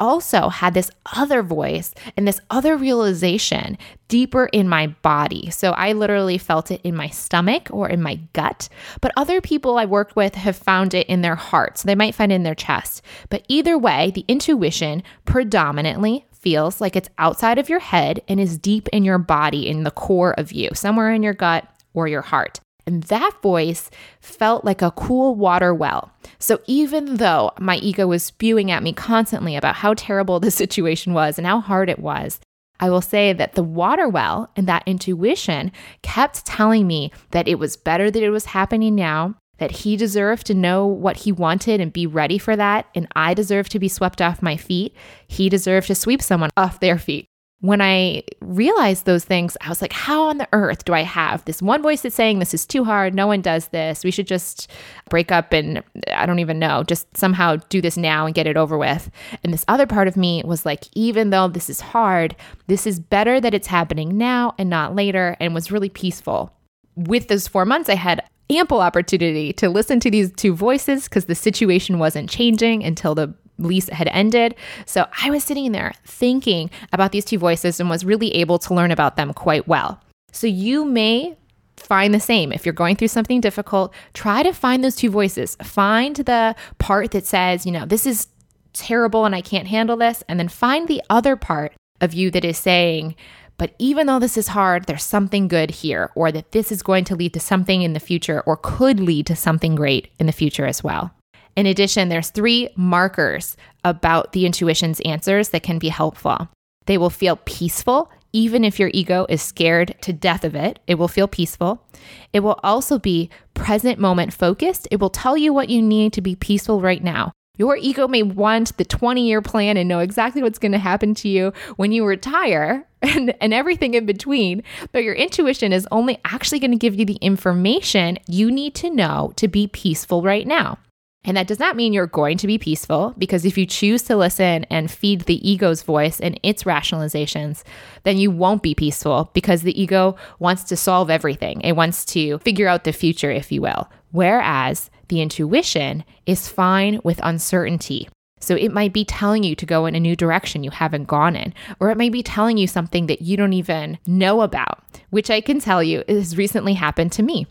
also 0.00 0.48
had 0.48 0.74
this 0.74 0.90
other 1.14 1.42
voice 1.42 1.94
and 2.16 2.26
this 2.26 2.40
other 2.50 2.76
realization 2.76 3.78
deeper 4.08 4.46
in 4.46 4.68
my 4.68 4.88
body. 4.88 5.50
So 5.50 5.70
I 5.72 5.92
literally 5.92 6.38
felt 6.38 6.70
it 6.70 6.80
in 6.82 6.96
my 6.96 7.08
stomach 7.08 7.68
or 7.70 7.88
in 7.88 8.02
my 8.02 8.16
gut. 8.32 8.68
But 9.00 9.12
other 9.16 9.40
people 9.40 9.78
I 9.78 9.84
worked 9.84 10.16
with 10.16 10.34
have 10.34 10.56
found 10.56 10.94
it 10.94 11.06
in 11.06 11.20
their 11.20 11.36
heart. 11.36 11.78
So 11.78 11.86
they 11.86 11.94
might 11.94 12.14
find 12.14 12.32
it 12.32 12.36
in 12.36 12.42
their 12.42 12.54
chest. 12.54 13.02
But 13.28 13.44
either 13.48 13.78
way, 13.78 14.10
the 14.10 14.24
intuition 14.26 15.02
predominantly 15.26 16.26
feels 16.32 16.80
like 16.80 16.96
it's 16.96 17.10
outside 17.18 17.58
of 17.58 17.68
your 17.68 17.80
head 17.80 18.22
and 18.26 18.40
is 18.40 18.58
deep 18.58 18.88
in 18.88 19.04
your 19.04 19.18
body, 19.18 19.68
in 19.68 19.84
the 19.84 19.90
core 19.90 20.32
of 20.38 20.52
you, 20.52 20.70
somewhere 20.74 21.12
in 21.12 21.22
your 21.22 21.34
gut 21.34 21.68
or 21.92 22.08
your 22.08 22.22
heart. 22.22 22.60
And 22.86 23.02
that 23.04 23.40
voice 23.42 23.90
felt 24.20 24.64
like 24.64 24.82
a 24.82 24.90
cool 24.90 25.34
water 25.34 25.74
well. 25.74 26.12
So 26.38 26.60
even 26.66 27.16
though 27.16 27.52
my 27.58 27.76
ego 27.76 28.06
was 28.06 28.22
spewing 28.22 28.70
at 28.70 28.82
me 28.82 28.92
constantly 28.92 29.56
about 29.56 29.76
how 29.76 29.94
terrible 29.94 30.40
the 30.40 30.50
situation 30.50 31.12
was 31.12 31.38
and 31.38 31.46
how 31.46 31.60
hard 31.60 31.88
it 31.88 31.98
was, 31.98 32.40
I 32.80 32.88
will 32.88 33.02
say 33.02 33.32
that 33.34 33.54
the 33.54 33.62
water 33.62 34.08
well 34.08 34.50
and 34.56 34.66
that 34.66 34.84
intuition 34.86 35.70
kept 36.02 36.46
telling 36.46 36.86
me 36.86 37.12
that 37.30 37.46
it 37.46 37.58
was 37.58 37.76
better 37.76 38.10
that 38.10 38.22
it 38.22 38.30
was 38.30 38.46
happening 38.46 38.94
now, 38.94 39.34
that 39.58 39.70
he 39.70 39.96
deserved 39.96 40.46
to 40.46 40.54
know 40.54 40.86
what 40.86 41.18
he 41.18 41.30
wanted 41.30 41.82
and 41.82 41.92
be 41.92 42.06
ready 42.06 42.38
for 42.38 42.56
that, 42.56 42.86
and 42.94 43.06
I 43.14 43.34
deserved 43.34 43.70
to 43.72 43.78
be 43.78 43.88
swept 43.88 44.22
off 44.22 44.40
my 44.40 44.56
feet. 44.56 44.96
He 45.28 45.50
deserved 45.50 45.88
to 45.88 45.94
sweep 45.94 46.22
someone 46.22 46.48
off 46.56 46.80
their 46.80 46.98
feet 46.98 47.26
when 47.60 47.82
I 47.82 48.22
realized 48.40 49.04
those 49.04 49.24
things, 49.24 49.56
I 49.60 49.68
was 49.68 49.82
like, 49.82 49.92
how 49.92 50.24
on 50.24 50.38
the 50.38 50.48
earth 50.52 50.84
do 50.84 50.94
I 50.94 51.02
have 51.02 51.44
this 51.44 51.60
one 51.60 51.82
voice 51.82 52.00
that's 52.00 52.14
saying 52.14 52.38
this 52.38 52.54
is 52.54 52.64
too 52.64 52.84
hard? 52.84 53.14
No 53.14 53.26
one 53.26 53.42
does 53.42 53.68
this. 53.68 54.02
We 54.02 54.10
should 54.10 54.26
just 54.26 54.70
break 55.10 55.30
up 55.30 55.52
and 55.52 55.82
I 56.10 56.24
don't 56.24 56.38
even 56.38 56.58
know, 56.58 56.84
just 56.84 57.14
somehow 57.16 57.56
do 57.68 57.82
this 57.82 57.98
now 57.98 58.24
and 58.24 58.34
get 58.34 58.46
it 58.46 58.56
over 58.56 58.78
with. 58.78 59.10
And 59.44 59.52
this 59.52 59.66
other 59.68 59.86
part 59.86 60.08
of 60.08 60.16
me 60.16 60.42
was 60.44 60.64
like, 60.64 60.84
even 60.94 61.30
though 61.30 61.48
this 61.48 61.68
is 61.68 61.80
hard, 61.80 62.34
this 62.66 62.86
is 62.86 62.98
better 62.98 63.40
that 63.40 63.54
it's 63.54 63.66
happening 63.66 64.16
now 64.16 64.54
and 64.56 64.70
not 64.70 64.94
later, 64.94 65.36
and 65.38 65.54
was 65.54 65.70
really 65.70 65.90
peaceful. 65.90 66.54
With 66.96 67.28
those 67.28 67.46
four 67.46 67.66
months, 67.66 67.90
I 67.90 67.94
had 67.94 68.24
ample 68.48 68.80
opportunity 68.80 69.52
to 69.54 69.68
listen 69.68 70.00
to 70.00 70.10
these 70.10 70.32
two 70.32 70.54
voices 70.54 71.04
because 71.04 71.26
the 71.26 71.34
situation 71.34 71.98
wasn't 71.98 72.30
changing 72.30 72.82
until 72.82 73.14
the 73.14 73.34
lease 73.60 73.88
had 73.88 74.08
ended. 74.08 74.54
So 74.86 75.06
I 75.22 75.30
was 75.30 75.44
sitting 75.44 75.72
there 75.72 75.92
thinking 76.04 76.70
about 76.92 77.12
these 77.12 77.24
two 77.24 77.38
voices 77.38 77.78
and 77.78 77.88
was 77.88 78.04
really 78.04 78.34
able 78.34 78.58
to 78.60 78.74
learn 78.74 78.90
about 78.90 79.16
them 79.16 79.32
quite 79.32 79.68
well. 79.68 80.00
So 80.32 80.46
you 80.46 80.84
may 80.84 81.36
find 81.76 82.12
the 82.12 82.20
same. 82.20 82.52
If 82.52 82.66
you're 82.66 82.72
going 82.72 82.96
through 82.96 83.08
something 83.08 83.40
difficult, 83.40 83.94
try 84.14 84.42
to 84.42 84.52
find 84.52 84.84
those 84.84 84.96
two 84.96 85.10
voices. 85.10 85.56
Find 85.62 86.16
the 86.16 86.54
part 86.78 87.12
that 87.12 87.26
says, 87.26 87.64
you 87.64 87.72
know, 87.72 87.86
this 87.86 88.06
is 88.06 88.26
terrible 88.72 89.24
and 89.24 89.34
I 89.34 89.40
can't 89.40 89.68
handle 89.68 89.96
this. 89.96 90.22
And 90.28 90.38
then 90.38 90.48
find 90.48 90.88
the 90.88 91.02
other 91.10 91.36
part 91.36 91.72
of 92.00 92.14
you 92.14 92.30
that 92.30 92.44
is 92.44 92.58
saying, 92.58 93.16
but 93.56 93.74
even 93.78 94.06
though 94.06 94.18
this 94.18 94.38
is 94.38 94.48
hard, 94.48 94.86
there's 94.86 95.04
something 95.04 95.46
good 95.46 95.70
here, 95.70 96.10
or 96.14 96.32
that 96.32 96.52
this 96.52 96.72
is 96.72 96.82
going 96.82 97.04
to 97.04 97.14
lead 97.14 97.34
to 97.34 97.40
something 97.40 97.82
in 97.82 97.92
the 97.92 98.00
future, 98.00 98.40
or 98.46 98.56
could 98.56 98.98
lead 98.98 99.26
to 99.26 99.36
something 99.36 99.74
great 99.74 100.08
in 100.18 100.24
the 100.24 100.32
future 100.32 100.64
as 100.64 100.82
well. 100.82 101.10
In 101.56 101.66
addition, 101.66 102.08
there's 102.08 102.30
three 102.30 102.68
markers 102.76 103.56
about 103.84 104.32
the 104.32 104.46
intuition's 104.46 105.00
answers 105.00 105.50
that 105.50 105.62
can 105.62 105.78
be 105.78 105.88
helpful. 105.88 106.48
They 106.86 106.98
will 106.98 107.10
feel 107.10 107.36
peaceful 107.44 108.10
even 108.32 108.64
if 108.64 108.78
your 108.78 108.90
ego 108.94 109.26
is 109.28 109.42
scared 109.42 109.96
to 110.02 110.12
death 110.12 110.44
of 110.44 110.54
it, 110.54 110.78
it 110.86 110.96
will 110.96 111.08
feel 111.08 111.28
peaceful. 111.28 111.84
It 112.32 112.40
will 112.40 112.60
also 112.62 112.98
be 112.98 113.30
present 113.54 113.98
moment 113.98 114.32
focused. 114.32 114.86
It 114.90 115.00
will 115.00 115.10
tell 115.10 115.36
you 115.36 115.52
what 115.52 115.68
you 115.68 115.82
need 115.82 116.12
to 116.14 116.20
be 116.20 116.36
peaceful 116.36 116.80
right 116.80 117.02
now. 117.02 117.32
Your 117.58 117.76
ego 117.76 118.08
may 118.08 118.22
want 118.22 118.76
the 118.78 118.84
20 118.84 119.26
year 119.26 119.42
plan 119.42 119.76
and 119.76 119.88
know 119.88 119.98
exactly 119.98 120.42
what's 120.42 120.58
going 120.58 120.72
to 120.72 120.78
happen 120.78 121.14
to 121.16 121.28
you 121.28 121.52
when 121.76 121.92
you 121.92 122.06
retire 122.06 122.86
and, 123.02 123.34
and 123.40 123.52
everything 123.52 123.94
in 123.94 124.06
between, 124.06 124.62
but 124.92 125.02
your 125.02 125.14
intuition 125.14 125.72
is 125.72 125.88
only 125.90 126.18
actually 126.24 126.60
going 126.60 126.70
to 126.70 126.76
give 126.76 126.94
you 126.94 127.04
the 127.04 127.18
information 127.20 128.18
you 128.26 128.50
need 128.50 128.74
to 128.76 128.90
know 128.90 129.32
to 129.36 129.48
be 129.48 129.66
peaceful 129.66 130.22
right 130.22 130.46
now. 130.46 130.78
And 131.22 131.36
that 131.36 131.46
does 131.46 131.58
not 131.58 131.76
mean 131.76 131.92
you're 131.92 132.06
going 132.06 132.38
to 132.38 132.46
be 132.46 132.56
peaceful, 132.56 133.14
because 133.18 133.44
if 133.44 133.58
you 133.58 133.66
choose 133.66 134.02
to 134.04 134.16
listen 134.16 134.64
and 134.70 134.90
feed 134.90 135.22
the 135.22 135.46
ego's 135.48 135.82
voice 135.82 136.18
and 136.18 136.40
its 136.42 136.62
rationalizations, 136.62 137.62
then 138.04 138.16
you 138.16 138.30
won't 138.30 138.62
be 138.62 138.74
peaceful 138.74 139.30
because 139.34 139.60
the 139.60 139.80
ego 139.80 140.16
wants 140.38 140.64
to 140.64 140.76
solve 140.76 141.10
everything. 141.10 141.60
It 141.60 141.76
wants 141.76 142.06
to 142.06 142.38
figure 142.38 142.68
out 142.68 142.84
the 142.84 142.92
future, 142.92 143.30
if 143.30 143.52
you 143.52 143.60
will. 143.60 143.90
Whereas 144.12 144.90
the 145.08 145.20
intuition 145.20 146.04
is 146.24 146.48
fine 146.48 147.00
with 147.04 147.20
uncertainty. 147.22 148.08
So 148.40 148.56
it 148.56 148.72
might 148.72 148.94
be 148.94 149.04
telling 149.04 149.42
you 149.42 149.54
to 149.56 149.66
go 149.66 149.84
in 149.84 149.94
a 149.94 150.00
new 150.00 150.16
direction 150.16 150.64
you 150.64 150.70
haven't 150.70 151.04
gone 151.04 151.36
in, 151.36 151.52
or 151.78 151.90
it 151.90 151.98
might 151.98 152.12
be 152.12 152.22
telling 152.22 152.56
you 152.56 152.66
something 152.66 153.08
that 153.08 153.20
you 153.20 153.36
don't 153.36 153.52
even 153.52 153.98
know 154.06 154.40
about, 154.40 154.82
which 155.10 155.28
I 155.28 155.42
can 155.42 155.60
tell 155.60 155.82
you 155.82 156.02
has 156.08 156.38
recently 156.38 156.72
happened 156.72 157.12
to 157.12 157.22
me. 157.22 157.46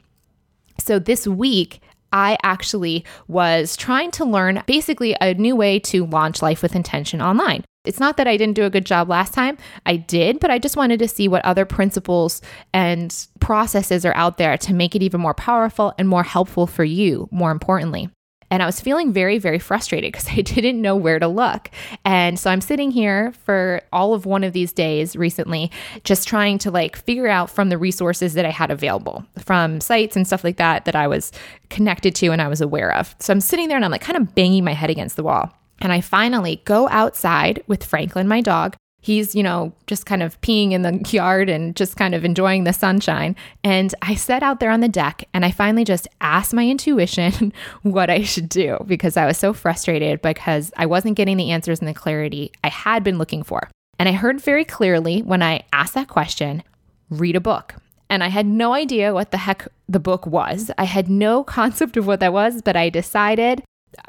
So 0.79 0.97
this 0.97 1.27
week, 1.27 1.81
I 2.11 2.37
actually 2.43 3.05
was 3.27 3.75
trying 3.75 4.11
to 4.11 4.25
learn 4.25 4.63
basically 4.65 5.15
a 5.21 5.33
new 5.33 5.55
way 5.55 5.79
to 5.79 6.05
launch 6.05 6.41
Life 6.41 6.61
with 6.61 6.75
Intention 6.75 7.21
online. 7.21 7.63
It's 7.85 7.99
not 7.99 8.17
that 8.17 8.27
I 8.27 8.35
didn't 8.37 8.55
do 8.55 8.65
a 8.65 8.69
good 8.69 8.85
job 8.85 9.09
last 9.09 9.33
time. 9.33 9.57
I 9.85 9.95
did, 9.95 10.39
but 10.39 10.51
I 10.51 10.59
just 10.59 10.75
wanted 10.75 10.99
to 10.99 11.07
see 11.07 11.27
what 11.27 11.45
other 11.45 11.65
principles 11.65 12.41
and 12.73 13.15
processes 13.39 14.05
are 14.05 14.15
out 14.15 14.37
there 14.37 14.57
to 14.57 14.73
make 14.73 14.95
it 14.95 15.01
even 15.01 15.21
more 15.21 15.33
powerful 15.33 15.93
and 15.97 16.07
more 16.07 16.23
helpful 16.23 16.67
for 16.67 16.83
you, 16.83 17.29
more 17.31 17.51
importantly. 17.51 18.09
And 18.51 18.63
I 18.63 18.65
was 18.65 18.81
feeling 18.81 19.13
very, 19.13 19.37
very 19.37 19.59
frustrated 19.59 20.11
because 20.11 20.27
I 20.31 20.41
didn't 20.41 20.81
know 20.81 20.95
where 20.95 21.19
to 21.19 21.27
look. 21.27 21.69
And 22.05 22.39
so 22.39 22.49
I'm 22.49 22.61
sitting 22.61 22.91
here 22.91 23.31
for 23.45 23.81
all 23.91 24.13
of 24.13 24.25
one 24.25 24.43
of 24.43 24.53
these 24.53 24.73
days 24.73 25.15
recently, 25.15 25.71
just 26.03 26.27
trying 26.27 26.57
to 26.59 26.71
like 26.71 26.95
figure 26.95 27.27
out 27.27 27.49
from 27.49 27.69
the 27.69 27.77
resources 27.77 28.33
that 28.33 28.45
I 28.45 28.51
had 28.51 28.71
available, 28.71 29.25
from 29.37 29.81
sites 29.81 30.15
and 30.15 30.25
stuff 30.25 30.43
like 30.43 30.57
that 30.57 30.85
that 30.85 30.95
I 30.95 31.07
was 31.07 31.31
connected 31.69 32.15
to 32.15 32.27
and 32.27 32.41
I 32.41 32.47
was 32.47 32.61
aware 32.61 32.93
of. 32.95 33.15
So 33.19 33.31
I'm 33.31 33.41
sitting 33.41 33.67
there 33.67 33.77
and 33.77 33.85
I'm 33.85 33.91
like 33.91 34.01
kind 34.01 34.17
of 34.17 34.35
banging 34.35 34.63
my 34.63 34.73
head 34.73 34.89
against 34.89 35.15
the 35.15 35.23
wall. 35.23 35.53
And 35.81 35.93
I 35.93 36.01
finally 36.01 36.61
go 36.65 36.89
outside 36.89 37.63
with 37.67 37.85
Franklin, 37.85 38.27
my 38.27 38.41
dog, 38.41 38.75
he's, 39.01 39.35
you 39.35 39.43
know, 39.43 39.73
just 39.87 40.05
kind 40.05 40.21
of 40.21 40.39
peeing 40.41 40.71
in 40.71 40.81
the 40.81 40.99
yard 41.09 41.49
and 41.49 41.75
just 41.75 41.95
kind 41.95 42.13
of 42.13 42.25
enjoying 42.25 42.63
the 42.63 42.73
sunshine. 42.73 43.35
And 43.63 43.93
I 44.01 44.15
sat 44.15 44.43
out 44.43 44.59
there 44.59 44.71
on 44.71 44.81
the 44.81 44.89
deck 44.89 45.23
and 45.33 45.45
I 45.45 45.51
finally 45.51 45.83
just 45.83 46.07
asked 46.21 46.53
my 46.53 46.67
intuition 46.67 47.53
what 47.83 48.09
I 48.09 48.23
should 48.23 48.49
do 48.49 48.77
because 48.85 49.17
I 49.17 49.25
was 49.25 49.37
so 49.37 49.53
frustrated 49.53 50.21
because 50.21 50.71
I 50.77 50.85
wasn't 50.85 51.17
getting 51.17 51.37
the 51.37 51.51
answers 51.51 51.79
and 51.79 51.87
the 51.87 51.93
clarity 51.93 52.51
I 52.63 52.69
had 52.69 53.03
been 53.03 53.17
looking 53.17 53.43
for. 53.43 53.69
And 53.97 54.07
I 54.07 54.13
heard 54.13 54.39
very 54.39 54.63
clearly 54.63 55.21
when 55.21 55.43
I 55.43 55.63
asked 55.73 55.93
that 55.95 56.07
question 56.07 56.63
read 57.09 57.35
a 57.35 57.41
book. 57.41 57.75
And 58.11 58.23
I 58.23 58.29
had 58.29 58.47
no 58.47 58.73
idea 58.73 59.13
what 59.13 59.31
the 59.31 59.37
heck 59.37 59.67
the 59.87 59.99
book 59.99 60.25
was. 60.25 60.71
I 60.77 60.85
had 60.85 61.09
no 61.09 61.43
concept 61.59 61.97
of 61.97 62.07
what 62.07 62.19
that 62.21 62.33
was, 62.33 62.61
but 62.61 62.75
I 62.75 62.89
decided 62.89 63.63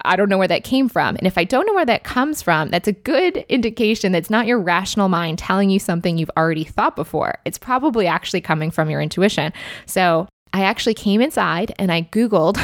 I 0.04 0.16
don't 0.16 0.28
know 0.28 0.38
where 0.38 0.48
that 0.48 0.64
came 0.64 0.88
from. 0.88 1.16
And 1.16 1.26
if 1.26 1.38
I 1.38 1.44
don't 1.44 1.66
know 1.66 1.74
where 1.74 1.86
that 1.86 2.04
comes 2.04 2.42
from, 2.42 2.70
that's 2.70 2.88
a 2.88 2.92
good 2.92 3.38
indication 3.48 4.12
that's 4.12 4.30
not 4.30 4.46
your 4.46 4.58
rational 4.58 5.08
mind 5.08 5.38
telling 5.38 5.70
you 5.70 5.78
something 5.78 6.18
you've 6.18 6.30
already 6.36 6.64
thought 6.64 6.96
before. 6.96 7.38
It's 7.44 7.58
probably 7.58 8.06
actually 8.06 8.40
coming 8.40 8.70
from 8.70 8.90
your 8.90 9.00
intuition. 9.00 9.52
So 9.86 10.28
I 10.52 10.62
actually 10.62 10.94
came 10.94 11.20
inside 11.20 11.72
and 11.78 11.92
I 11.92 12.02
Googled 12.02 12.58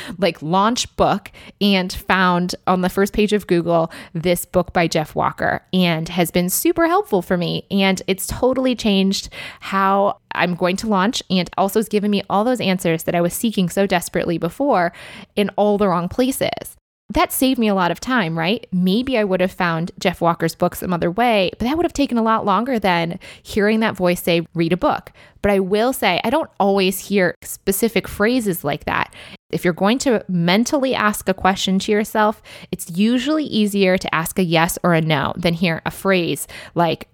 like 0.18 0.40
launch 0.42 0.94
book 0.96 1.30
and 1.60 1.92
found 1.92 2.54
on 2.66 2.82
the 2.82 2.88
first 2.88 3.12
page 3.12 3.32
of 3.32 3.46
Google 3.46 3.90
this 4.12 4.44
book 4.44 4.72
by 4.72 4.86
Jeff 4.86 5.14
Walker 5.14 5.62
and 5.72 6.08
has 6.08 6.30
been 6.30 6.48
super 6.48 6.86
helpful 6.86 7.22
for 7.22 7.36
me. 7.36 7.66
And 7.70 8.00
it's 8.06 8.26
totally 8.26 8.76
changed 8.76 9.28
how 9.60 10.18
I'm 10.32 10.54
going 10.54 10.76
to 10.76 10.86
launch 10.86 11.22
and 11.30 11.50
also 11.58 11.80
has 11.80 11.88
given 11.88 12.10
me 12.10 12.22
all 12.30 12.44
those 12.44 12.60
answers 12.60 13.04
that 13.04 13.14
I 13.14 13.20
was 13.20 13.34
seeking 13.34 13.68
so 13.68 13.86
desperately 13.86 14.38
before 14.38 14.92
in 15.34 15.50
all 15.56 15.78
the 15.78 15.88
wrong 15.88 16.08
places 16.08 16.76
that 17.10 17.32
saved 17.32 17.58
me 17.58 17.68
a 17.68 17.74
lot 17.74 17.90
of 17.92 18.00
time, 18.00 18.36
right? 18.36 18.66
Maybe 18.72 19.16
I 19.16 19.24
would 19.24 19.40
have 19.40 19.52
found 19.52 19.92
Jeff 19.98 20.20
Walker's 20.20 20.56
book 20.56 20.74
some 20.74 20.92
other 20.92 21.10
way, 21.10 21.50
but 21.52 21.60
that 21.60 21.76
would 21.76 21.84
have 21.84 21.92
taken 21.92 22.18
a 22.18 22.22
lot 22.22 22.44
longer 22.44 22.78
than 22.78 23.20
hearing 23.42 23.80
that 23.80 23.94
voice 23.94 24.22
say, 24.22 24.46
read 24.54 24.72
a 24.72 24.76
book. 24.76 25.12
But 25.40 25.52
I 25.52 25.60
will 25.60 25.92
say, 25.92 26.20
I 26.24 26.30
don't 26.30 26.50
always 26.58 26.98
hear 26.98 27.36
specific 27.42 28.08
phrases 28.08 28.64
like 28.64 28.86
that. 28.86 29.14
If 29.50 29.64
you're 29.64 29.72
going 29.72 29.98
to 29.98 30.24
mentally 30.28 30.96
ask 30.96 31.28
a 31.28 31.34
question 31.34 31.78
to 31.80 31.92
yourself, 31.92 32.42
it's 32.72 32.90
usually 32.90 33.44
easier 33.44 33.96
to 33.96 34.14
ask 34.14 34.38
a 34.40 34.44
yes 34.44 34.76
or 34.82 34.92
a 34.92 35.00
no 35.00 35.32
than 35.36 35.54
hear 35.54 35.82
a 35.86 35.92
phrase 35.92 36.48
like, 36.74 37.08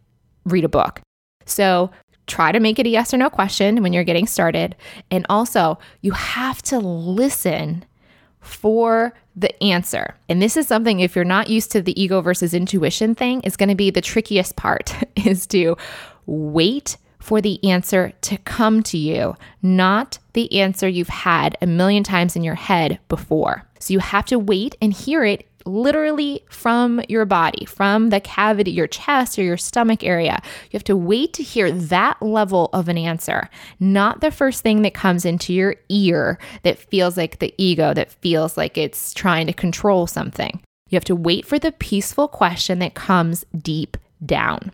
read 0.46 0.64
a 0.64 0.70
book. 0.70 1.02
So 1.44 1.90
try 2.26 2.50
to 2.50 2.60
make 2.60 2.78
it 2.78 2.86
a 2.86 2.90
yes 2.90 3.12
or 3.12 3.18
no 3.18 3.28
question 3.28 3.82
when 3.82 3.92
you're 3.92 4.04
getting 4.04 4.26
started. 4.26 4.74
And 5.10 5.26
also, 5.28 5.78
you 6.00 6.12
have 6.12 6.62
to 6.62 6.78
listen 6.78 7.84
for 8.40 9.12
the 9.34 9.62
answer. 9.62 10.14
And 10.28 10.40
this 10.40 10.56
is 10.56 10.66
something 10.66 11.00
if 11.00 11.16
you're 11.16 11.24
not 11.24 11.48
used 11.48 11.72
to 11.72 11.82
the 11.82 12.00
ego 12.00 12.20
versus 12.20 12.54
intuition 12.54 13.14
thing, 13.14 13.40
is 13.42 13.56
going 13.56 13.68
to 13.68 13.74
be 13.74 13.90
the 13.90 14.00
trickiest 14.00 14.56
part 14.56 14.94
is 15.16 15.46
to 15.48 15.76
wait 16.26 16.96
for 17.18 17.40
the 17.40 17.62
answer 17.64 18.12
to 18.22 18.36
come 18.38 18.82
to 18.82 18.98
you, 18.98 19.36
not 19.62 20.18
the 20.32 20.60
answer 20.60 20.88
you've 20.88 21.08
had 21.08 21.56
a 21.62 21.66
million 21.66 22.02
times 22.02 22.34
in 22.34 22.42
your 22.42 22.56
head 22.56 22.98
before. 23.08 23.64
So 23.78 23.92
you 23.92 24.00
have 24.00 24.26
to 24.26 24.38
wait 24.38 24.76
and 24.82 24.92
hear 24.92 25.24
it 25.24 25.46
literally 25.64 26.44
from 26.48 27.00
your 27.08 27.24
body, 27.24 27.64
from 27.64 28.10
the 28.10 28.20
cavity, 28.20 28.70
your 28.70 28.86
chest 28.86 29.38
or 29.38 29.42
your 29.42 29.56
stomach 29.56 30.04
area. 30.04 30.40
You 30.70 30.76
have 30.76 30.84
to 30.84 30.96
wait 30.96 31.32
to 31.34 31.42
hear 31.42 31.70
that 31.70 32.20
level 32.22 32.70
of 32.72 32.88
an 32.88 32.98
answer, 32.98 33.48
not 33.80 34.20
the 34.20 34.30
first 34.30 34.62
thing 34.62 34.82
that 34.82 34.94
comes 34.94 35.24
into 35.24 35.52
your 35.52 35.76
ear 35.88 36.38
that 36.62 36.78
feels 36.78 37.16
like 37.16 37.38
the 37.38 37.54
ego, 37.58 37.94
that 37.94 38.12
feels 38.12 38.56
like 38.56 38.76
it's 38.76 39.14
trying 39.14 39.46
to 39.46 39.52
control 39.52 40.06
something. 40.06 40.60
You 40.88 40.96
have 40.96 41.04
to 41.04 41.16
wait 41.16 41.46
for 41.46 41.58
the 41.58 41.72
peaceful 41.72 42.28
question 42.28 42.78
that 42.80 42.94
comes 42.94 43.44
deep 43.56 43.96
down. 44.24 44.72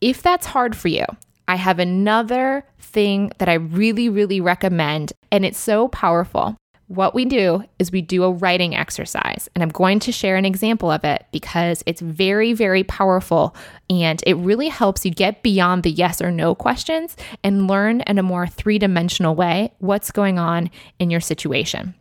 If 0.00 0.22
that's 0.22 0.46
hard 0.46 0.76
for 0.76 0.88
you, 0.88 1.04
I 1.46 1.56
have 1.56 1.78
another 1.78 2.64
thing 2.78 3.30
that 3.38 3.48
I 3.48 3.54
really, 3.54 4.08
really 4.08 4.40
recommend, 4.40 5.12
and 5.30 5.44
it's 5.44 5.58
so 5.58 5.88
powerful 5.88 6.56
what 6.88 7.14
we 7.14 7.24
do 7.24 7.64
is 7.78 7.90
we 7.90 8.02
do 8.02 8.24
a 8.24 8.30
writing 8.30 8.74
exercise. 8.74 9.48
And 9.54 9.62
I'm 9.62 9.70
going 9.70 10.00
to 10.00 10.12
share 10.12 10.36
an 10.36 10.44
example 10.44 10.90
of 10.90 11.04
it 11.04 11.24
because 11.32 11.82
it's 11.86 12.00
very, 12.00 12.52
very 12.52 12.84
powerful 12.84 13.56
and 13.88 14.22
it 14.26 14.34
really 14.34 14.68
helps 14.68 15.04
you 15.04 15.10
get 15.10 15.42
beyond 15.42 15.82
the 15.82 15.90
yes 15.90 16.20
or 16.20 16.30
no 16.30 16.54
questions 16.54 17.16
and 17.42 17.68
learn 17.68 18.02
in 18.02 18.18
a 18.18 18.22
more 18.22 18.46
three 18.46 18.78
dimensional 18.78 19.34
way 19.34 19.72
what's 19.78 20.10
going 20.10 20.38
on 20.38 20.70
in 20.98 21.10
your 21.10 21.20
situation. 21.20 21.94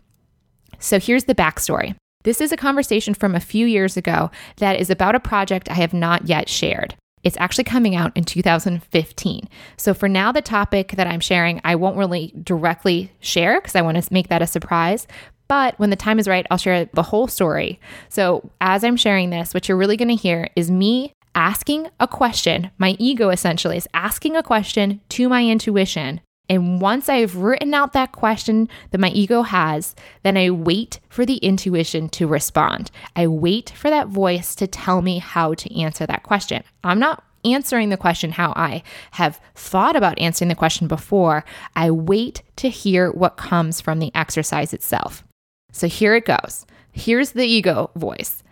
So 0.79 0.99
here's 0.99 1.25
the 1.25 1.35
backstory. 1.35 1.95
This 2.23 2.41
is 2.41 2.51
a 2.51 2.57
conversation 2.57 3.13
from 3.13 3.35
a 3.35 3.39
few 3.39 3.65
years 3.65 3.97
ago 3.97 4.31
that 4.57 4.79
is 4.79 4.89
about 4.89 5.15
a 5.15 5.19
project 5.19 5.69
I 5.69 5.75
have 5.75 5.93
not 5.93 6.27
yet 6.27 6.49
shared. 6.49 6.95
It's 7.24 7.38
actually 7.39 7.63
coming 7.63 7.96
out 7.96 8.15
in 8.15 8.24
2015. 8.24 9.48
So 9.77 9.94
for 9.94 10.10
now, 10.10 10.32
the 10.32 10.42
topic 10.42 10.94
that 10.98 11.08
I'm 11.08 11.20
sharing, 11.20 11.62
I 11.63 11.75
won't 11.75 11.98
really 11.98 12.34
directly 12.44 13.12
share 13.20 13.60
because 13.60 13.75
I 13.75 13.82
want 13.82 14.01
to 14.01 14.13
make 14.13 14.27
that 14.27 14.42
a 14.42 14.48
surprise. 14.48 15.08
But 15.48 15.77
when 15.80 15.89
the 15.89 15.96
time 15.96 16.20
is 16.20 16.27
right, 16.27 16.46
I'll 16.50 16.58
share 16.58 16.86
the 16.86 17.03
whole 17.03 17.27
story. 17.27 17.80
So 18.10 18.50
as 18.62 18.84
I'm 18.84 18.98
sharing 18.98 19.30
this, 19.30 19.53
what 19.53 19.68
you're 19.68 19.77
really 19.77 19.98
going 19.98 20.10
to 20.10 20.15
hear 20.15 20.50
is 20.56 20.72
me 20.72 21.13
asking 21.36 21.89
a 22.00 22.08
question. 22.08 22.72
My 22.77 22.96
ego 23.00 23.30
essentially 23.30 23.77
is 23.77 23.88
asking 23.94 24.36
a 24.36 24.44
question 24.44 25.01
to 25.10 25.30
my 25.30 25.46
intuition 25.46 26.22
and 26.50 26.81
once 26.81 27.07
I've 27.07 27.38
written 27.38 27.73
out 27.73 27.93
that 27.93 28.12
question 28.12 28.67
that 28.91 29.00
my 29.00 29.09
ego 29.09 29.43
has, 29.43 29.95
then 30.23 30.35
I 30.35 30.50
wait 30.50 31.00
for 31.09 31.25
the 31.25 31.38
intuition 31.38 32.09
to 32.09 32.27
respond. 32.27 32.91
I 33.15 33.27
wait 33.27 33.69
for 33.69 33.89
that 33.89 34.09
voice 34.09 34.53
to 34.55 34.67
tell 34.67 35.01
me 35.01 35.19
how 35.19 35.53
to 35.53 35.79
answer 35.79 36.05
that 36.05 36.23
question. 36.23 36.63
I'm 36.83 37.00
not 37.00 37.23
answering 37.45 37.89
the 37.89 37.97
question 37.97 38.31
how 38.31 38.53
I 38.55 38.83
have 39.12 39.39
thought 39.55 39.95
about 39.95 40.19
answering 40.19 40.50
the 40.50 40.55
question 40.55 40.88
before. 40.88 41.45
I 41.75 41.91
wait 41.91 42.41
to 42.57 42.69
hear 42.69 43.12
what 43.12 43.38
comes 43.38 43.79
from 43.79 44.00
the 44.00 44.12
exercise 44.13 44.73
itself. 44.73 45.23
So 45.71 45.88
here 45.88 46.15
it 46.15 46.25
goes. 46.25 46.65
Here's 46.91 47.31
the 47.31 47.45
ego 47.45 47.89
voice. 47.95 48.43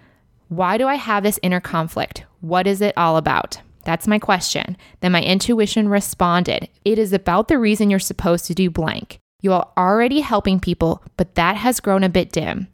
Why 0.48 0.78
do 0.78 0.88
I 0.88 0.96
have 0.96 1.24
this 1.24 1.40
inner 1.42 1.62
conflict? 1.62 2.26
What 2.40 2.68
is 2.68 2.82
it 2.82 2.98
all 2.98 3.18
about? 3.18 3.62
That's 3.84 4.08
my 4.08 4.20
question. 4.20 4.78
Then 5.00 5.12
my 5.12 5.22
intuition 5.22 5.90
responded 5.90 6.70
It 6.86 7.00
is 7.00 7.14
about 7.14 7.48
the 7.48 7.60
reason 7.60 7.90
you're 7.90 8.00
supposed 8.00 8.46
to 8.46 8.54
do 8.54 8.70
blank. 8.70 9.20
You 9.42 9.54
are 9.54 9.68
already 9.78 10.22
helping 10.22 10.60
people, 10.60 11.04
but 11.18 11.36
that 11.36 11.56
has 11.56 11.80
grown 11.80 12.04
a 12.04 12.10
bit 12.10 12.32
dim. 12.32 12.68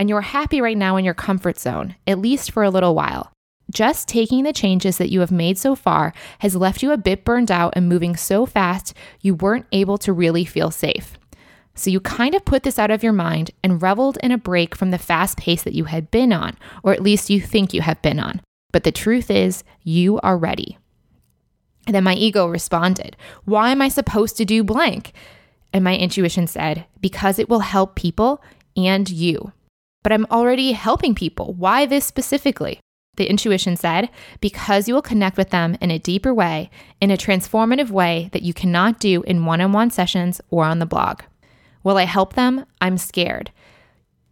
And 0.00 0.08
you're 0.08 0.20
happy 0.20 0.60
right 0.60 0.76
now 0.76 0.96
in 0.96 1.04
your 1.04 1.14
comfort 1.14 1.58
zone, 1.58 1.96
at 2.06 2.18
least 2.18 2.50
for 2.50 2.62
a 2.62 2.70
little 2.70 2.94
while. 2.94 3.32
Just 3.70 4.08
taking 4.08 4.44
the 4.44 4.52
changes 4.52 4.96
that 4.98 5.10
you 5.10 5.20
have 5.20 5.30
made 5.30 5.58
so 5.58 5.74
far 5.74 6.14
has 6.38 6.56
left 6.56 6.82
you 6.82 6.90
a 6.90 6.96
bit 6.96 7.24
burned 7.24 7.50
out 7.50 7.74
and 7.76 7.88
moving 7.88 8.16
so 8.16 8.46
fast 8.46 8.94
you 9.20 9.34
weren't 9.34 9.66
able 9.72 9.98
to 9.98 10.12
really 10.12 10.44
feel 10.44 10.70
safe. 10.70 11.18
So 11.74 11.90
you 11.90 12.00
kind 12.00 12.34
of 12.34 12.44
put 12.44 12.62
this 12.62 12.78
out 12.78 12.90
of 12.90 13.02
your 13.02 13.12
mind 13.12 13.52
and 13.62 13.80
reveled 13.80 14.18
in 14.22 14.32
a 14.32 14.38
break 14.38 14.74
from 14.74 14.90
the 14.90 14.98
fast 14.98 15.38
pace 15.38 15.62
that 15.62 15.74
you 15.74 15.84
had 15.84 16.10
been 16.10 16.32
on, 16.32 16.56
or 16.82 16.92
at 16.92 17.02
least 17.02 17.30
you 17.30 17.40
think 17.40 17.72
you 17.72 17.82
have 17.82 18.00
been 18.02 18.18
on. 18.18 18.40
But 18.72 18.84
the 18.84 18.92
truth 18.92 19.30
is, 19.30 19.64
you 19.82 20.18
are 20.20 20.36
ready. 20.36 20.78
And 21.86 21.94
then 21.94 22.04
my 22.04 22.14
ego 22.14 22.46
responded, 22.46 23.16
Why 23.44 23.70
am 23.70 23.80
I 23.80 23.88
supposed 23.88 24.36
to 24.36 24.44
do 24.44 24.62
blank? 24.62 25.12
And 25.72 25.82
my 25.82 25.96
intuition 25.96 26.46
said, 26.46 26.84
Because 27.00 27.38
it 27.38 27.48
will 27.48 27.60
help 27.60 27.94
people 27.94 28.42
and 28.76 29.08
you. 29.08 29.52
But 30.02 30.12
I'm 30.12 30.26
already 30.30 30.72
helping 30.72 31.14
people. 31.14 31.54
Why 31.54 31.86
this 31.86 32.04
specifically? 32.04 32.80
The 33.16 33.28
intuition 33.28 33.76
said, 33.76 34.10
Because 34.40 34.86
you 34.86 34.94
will 34.94 35.02
connect 35.02 35.36
with 35.36 35.50
them 35.50 35.76
in 35.80 35.90
a 35.90 35.98
deeper 35.98 36.32
way, 36.32 36.70
in 37.00 37.10
a 37.10 37.16
transformative 37.16 37.90
way 37.90 38.28
that 38.32 38.42
you 38.42 38.54
cannot 38.54 39.00
do 39.00 39.22
in 39.22 39.44
one 39.44 39.60
on 39.60 39.72
one 39.72 39.90
sessions 39.90 40.40
or 40.50 40.64
on 40.64 40.78
the 40.78 40.86
blog. 40.86 41.22
Will 41.82 41.96
I 41.96 42.04
help 42.04 42.34
them? 42.34 42.64
I'm 42.80 42.98
scared. 42.98 43.50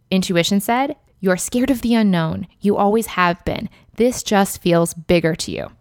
Intuition 0.09 0.61
said, 0.61 0.95
You're 1.19 1.37
scared 1.37 1.69
of 1.69 1.81
the 1.81 1.95
unknown. 1.95 2.47
You 2.61 2.77
always 2.77 3.07
have 3.07 3.43
been. 3.43 3.67
This 3.97 4.23
just 4.23 4.61
feels 4.61 4.93
bigger 4.93 5.35
to 5.35 5.51
you. 5.51 5.71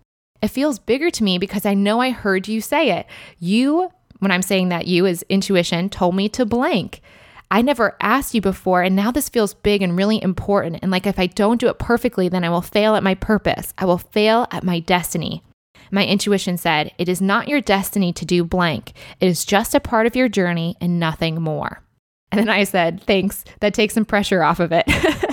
It 0.43 0.49
feels 0.49 0.79
bigger 0.79 1.11
to 1.11 1.25
me 1.25 1.39
because 1.39 1.65
I 1.65 1.75
know 1.75 2.01
I 2.01 2.11
heard 2.11 2.49
you 2.49 2.61
say 2.61 2.91
it. 2.99 3.07
You, 3.39 3.91
when 4.19 4.31
I'm 4.31 4.43
saying 4.43 4.71
that 4.71 4.87
you 4.87 5.07
is 5.07 5.25
intuition, 5.29 5.89
told 5.89 6.15
me 6.17 6.29
to 6.31 6.45
blank. 6.45 7.01
I 7.51 7.63
never 7.63 7.97
asked 8.01 8.35
you 8.35 8.41
before, 8.41 8.83
and 8.83 8.97
now 8.97 9.11
this 9.11 9.29
feels 9.29 9.55
big 9.55 9.83
and 9.83 9.97
really 9.97 10.21
important. 10.23 10.81
And 10.83 10.91
like 10.91 11.07
if 11.07 11.19
I 11.19 11.27
don't 11.27 11.61
do 11.61 11.69
it 11.69 11.79
perfectly, 11.79 12.29
then 12.29 12.43
I 12.43 12.49
will 12.49 12.63
fail 12.63 12.97
at 12.97 13.03
my 13.03 13.15
purpose. 13.15 13.73
I 13.79 13.85
will 13.85 13.99
fail 13.99 14.47
at 14.51 14.65
my 14.65 14.81
destiny. 14.81 15.43
My 15.91 16.05
intuition 16.05 16.57
said, 16.57 16.93
It 16.99 17.09
is 17.09 17.21
not 17.21 17.49
your 17.49 17.61
destiny 17.61 18.13
to 18.15 18.25
do 18.25 18.45
blank. 18.45 18.95
It 19.21 19.27
is 19.27 19.45
just 19.45 19.75
a 19.75 19.81
part 19.81 20.07
of 20.07 20.17
your 20.17 20.29
journey 20.29 20.77
and 20.81 20.99
nothing 20.99 21.41
more. 21.41 21.83
And 22.33 22.41
then 22.41 22.49
I 22.49 22.65
said, 22.65 23.03
Thanks. 23.03 23.45
That 23.61 23.75
takes 23.75 23.95
some 23.95 24.05
pressure 24.05 24.43
off 24.43 24.59
of 24.59 24.73
it. 24.73 24.85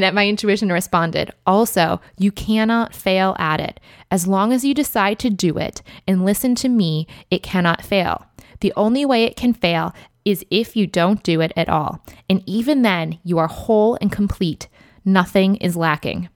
and 0.00 0.14
my 0.14 0.26
intuition 0.26 0.72
responded, 0.72 1.32
Also, 1.46 2.00
you 2.16 2.32
cannot 2.32 2.94
fail 2.94 3.36
at 3.38 3.60
it. 3.60 3.80
As 4.10 4.26
long 4.26 4.52
as 4.52 4.64
you 4.64 4.74
decide 4.74 5.18
to 5.20 5.30
do 5.30 5.58
it 5.58 5.82
and 6.06 6.24
listen 6.24 6.54
to 6.56 6.68
me, 6.68 7.06
it 7.30 7.42
cannot 7.42 7.84
fail. 7.84 8.26
The 8.60 8.72
only 8.76 9.04
way 9.04 9.24
it 9.24 9.36
can 9.36 9.52
fail 9.52 9.94
is 10.24 10.46
if 10.50 10.76
you 10.76 10.86
don't 10.86 11.22
do 11.22 11.40
it 11.40 11.52
at 11.56 11.68
all. 11.68 12.04
And 12.30 12.42
even 12.46 12.82
then, 12.82 13.18
you 13.24 13.38
are 13.38 13.48
whole 13.48 13.98
and 14.00 14.10
complete. 14.10 14.68
Nothing 15.04 15.56
is 15.56 15.76
lacking. 15.76 16.28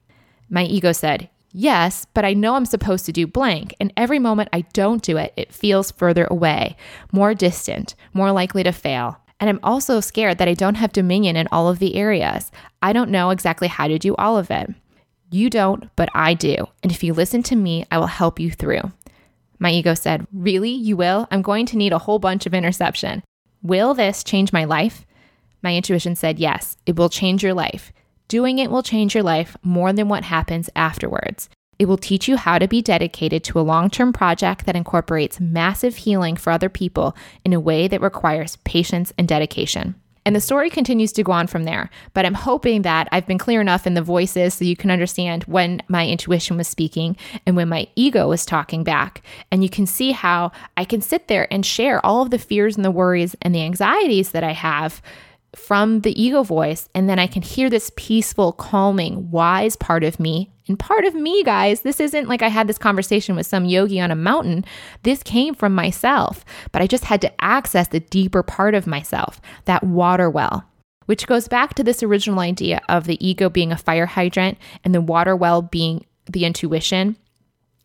My 0.49 0.63
ego 0.63 0.91
said, 0.91 1.29
Yes, 1.53 2.05
but 2.13 2.25
I 2.25 2.33
know 2.33 2.55
I'm 2.55 2.65
supposed 2.65 3.05
to 3.05 3.11
do 3.11 3.25
blank, 3.25 3.73
and 3.79 3.91
every 3.97 4.19
moment 4.19 4.49
I 4.53 4.61
don't 4.73 5.01
do 5.01 5.17
it, 5.17 5.33
it 5.35 5.53
feels 5.53 5.91
further 5.91 6.27
away, 6.29 6.75
more 7.11 7.33
distant, 7.33 7.95
more 8.13 8.31
likely 8.31 8.63
to 8.63 8.71
fail. 8.71 9.19
And 9.39 9.49
I'm 9.49 9.59
also 9.63 9.99
scared 9.99 10.37
that 10.39 10.47
I 10.47 10.53
don't 10.53 10.75
have 10.75 10.93
dominion 10.93 11.35
in 11.35 11.47
all 11.51 11.69
of 11.69 11.79
the 11.79 11.95
areas. 11.95 12.51
I 12.81 12.93
don't 12.93 13.11
know 13.11 13.29
exactly 13.29 13.67
how 13.67 13.87
to 13.87 13.99
do 13.99 14.15
all 14.15 14.37
of 14.37 14.49
it. 14.49 14.73
You 15.29 15.49
don't, 15.49 15.93
but 15.95 16.09
I 16.13 16.33
do. 16.33 16.67
And 16.81 16.91
if 16.91 17.03
you 17.03 17.13
listen 17.13 17.43
to 17.43 17.55
me, 17.55 17.85
I 17.91 17.97
will 17.97 18.07
help 18.07 18.39
you 18.39 18.49
through. 18.49 18.91
My 19.59 19.71
ego 19.71 19.93
said, 19.93 20.27
Really? 20.31 20.71
You 20.71 20.95
will? 20.97 21.27
I'm 21.31 21.41
going 21.41 21.65
to 21.67 21.77
need 21.77 21.93
a 21.93 21.99
whole 21.99 22.19
bunch 22.19 22.45
of 22.45 22.53
interception. 22.53 23.23
Will 23.61 23.93
this 23.93 24.23
change 24.23 24.53
my 24.53 24.65
life? 24.65 25.05
My 25.61 25.75
intuition 25.75 26.15
said, 26.15 26.39
Yes, 26.39 26.77
it 26.85 26.95
will 26.95 27.09
change 27.09 27.43
your 27.43 27.53
life. 27.53 27.91
Doing 28.27 28.59
it 28.59 28.71
will 28.71 28.83
change 28.83 29.15
your 29.15 29.23
life 29.23 29.57
more 29.63 29.93
than 29.93 30.09
what 30.09 30.23
happens 30.23 30.69
afterwards. 30.75 31.49
It 31.79 31.87
will 31.87 31.97
teach 31.97 32.27
you 32.27 32.37
how 32.37 32.59
to 32.59 32.67
be 32.67 32.81
dedicated 32.81 33.43
to 33.45 33.59
a 33.59 33.61
long 33.61 33.89
term 33.89 34.13
project 34.13 34.65
that 34.65 34.75
incorporates 34.75 35.39
massive 35.39 35.97
healing 35.97 36.35
for 36.35 36.51
other 36.51 36.69
people 36.69 37.15
in 37.45 37.53
a 37.53 37.59
way 37.59 37.87
that 37.87 38.01
requires 38.01 38.57
patience 38.57 39.13
and 39.17 39.27
dedication. 39.27 39.95
And 40.27 40.35
the 40.35 40.41
story 40.41 40.69
continues 40.69 41.13
to 41.13 41.23
go 41.23 41.31
on 41.31 41.47
from 41.47 41.63
there. 41.63 41.89
But 42.13 42.25
I'm 42.25 42.33
hoping 42.33 42.81
that 42.81 43.07
I've 43.13 43.25
been 43.25 43.37
clear 43.37 43.61
enough 43.61 43.87
in 43.87 43.93
the 43.93 44.01
voices 44.01 44.55
so 44.55 44.65
you 44.65 44.75
can 44.75 44.91
understand 44.91 45.45
when 45.45 45.81
my 45.87 46.05
intuition 46.05 46.57
was 46.57 46.67
speaking 46.67 47.15
and 47.45 47.55
when 47.55 47.69
my 47.69 47.87
ego 47.95 48.27
was 48.27 48.45
talking 48.45 48.83
back. 48.83 49.21
And 49.51 49.63
you 49.63 49.69
can 49.69 49.85
see 49.85 50.11
how 50.11 50.51
I 50.75 50.83
can 50.83 50.99
sit 50.99 51.29
there 51.29 51.47
and 51.49 51.65
share 51.65 52.05
all 52.05 52.23
of 52.23 52.31
the 52.31 52.39
fears 52.39 52.75
and 52.75 52.83
the 52.83 52.91
worries 52.91 53.37
and 53.41 53.55
the 53.55 53.63
anxieties 53.63 54.31
that 54.31 54.43
I 54.43 54.51
have 54.51 55.01
from 55.57 56.01
the 56.01 56.21
ego 56.21 56.43
voice. 56.43 56.87
And 56.93 57.09
then 57.09 57.19
I 57.19 57.27
can 57.27 57.41
hear 57.41 57.69
this 57.69 57.91
peaceful, 57.95 58.53
calming, 58.53 59.29
wise 59.31 59.75
part 59.75 60.03
of 60.03 60.19
me. 60.19 60.51
And 60.67 60.77
part 60.77 61.05
of 61.05 61.15
me, 61.15 61.43
guys, 61.43 61.81
this 61.81 61.99
isn't 61.99 62.27
like 62.27 62.41
I 62.41 62.49
had 62.49 62.67
this 62.67 62.77
conversation 62.77 63.35
with 63.35 63.47
some 63.47 63.65
yogi 63.65 63.99
on 63.99 64.11
a 64.11 64.15
mountain. 64.15 64.65
This 65.03 65.23
came 65.23 65.55
from 65.55 65.73
myself, 65.73 66.45
but 66.71 66.81
I 66.81 66.87
just 66.87 67.05
had 67.05 67.21
to 67.21 67.43
access 67.43 67.87
the 67.87 68.01
deeper 68.01 68.43
part 68.43 68.75
of 68.75 68.85
myself, 68.85 69.41
that 69.65 69.83
water 69.83 70.29
well, 70.29 70.65
which 71.05 71.27
goes 71.27 71.47
back 71.47 71.73
to 71.75 71.83
this 71.83 72.03
original 72.03 72.39
idea 72.39 72.81
of 72.89 73.05
the 73.05 73.25
ego 73.25 73.49
being 73.49 73.71
a 73.71 73.77
fire 73.77 74.05
hydrant 74.05 74.57
and 74.83 74.93
the 74.93 75.01
water 75.01 75.35
well 75.35 75.61
being 75.61 76.05
the 76.29 76.45
intuition. 76.45 77.17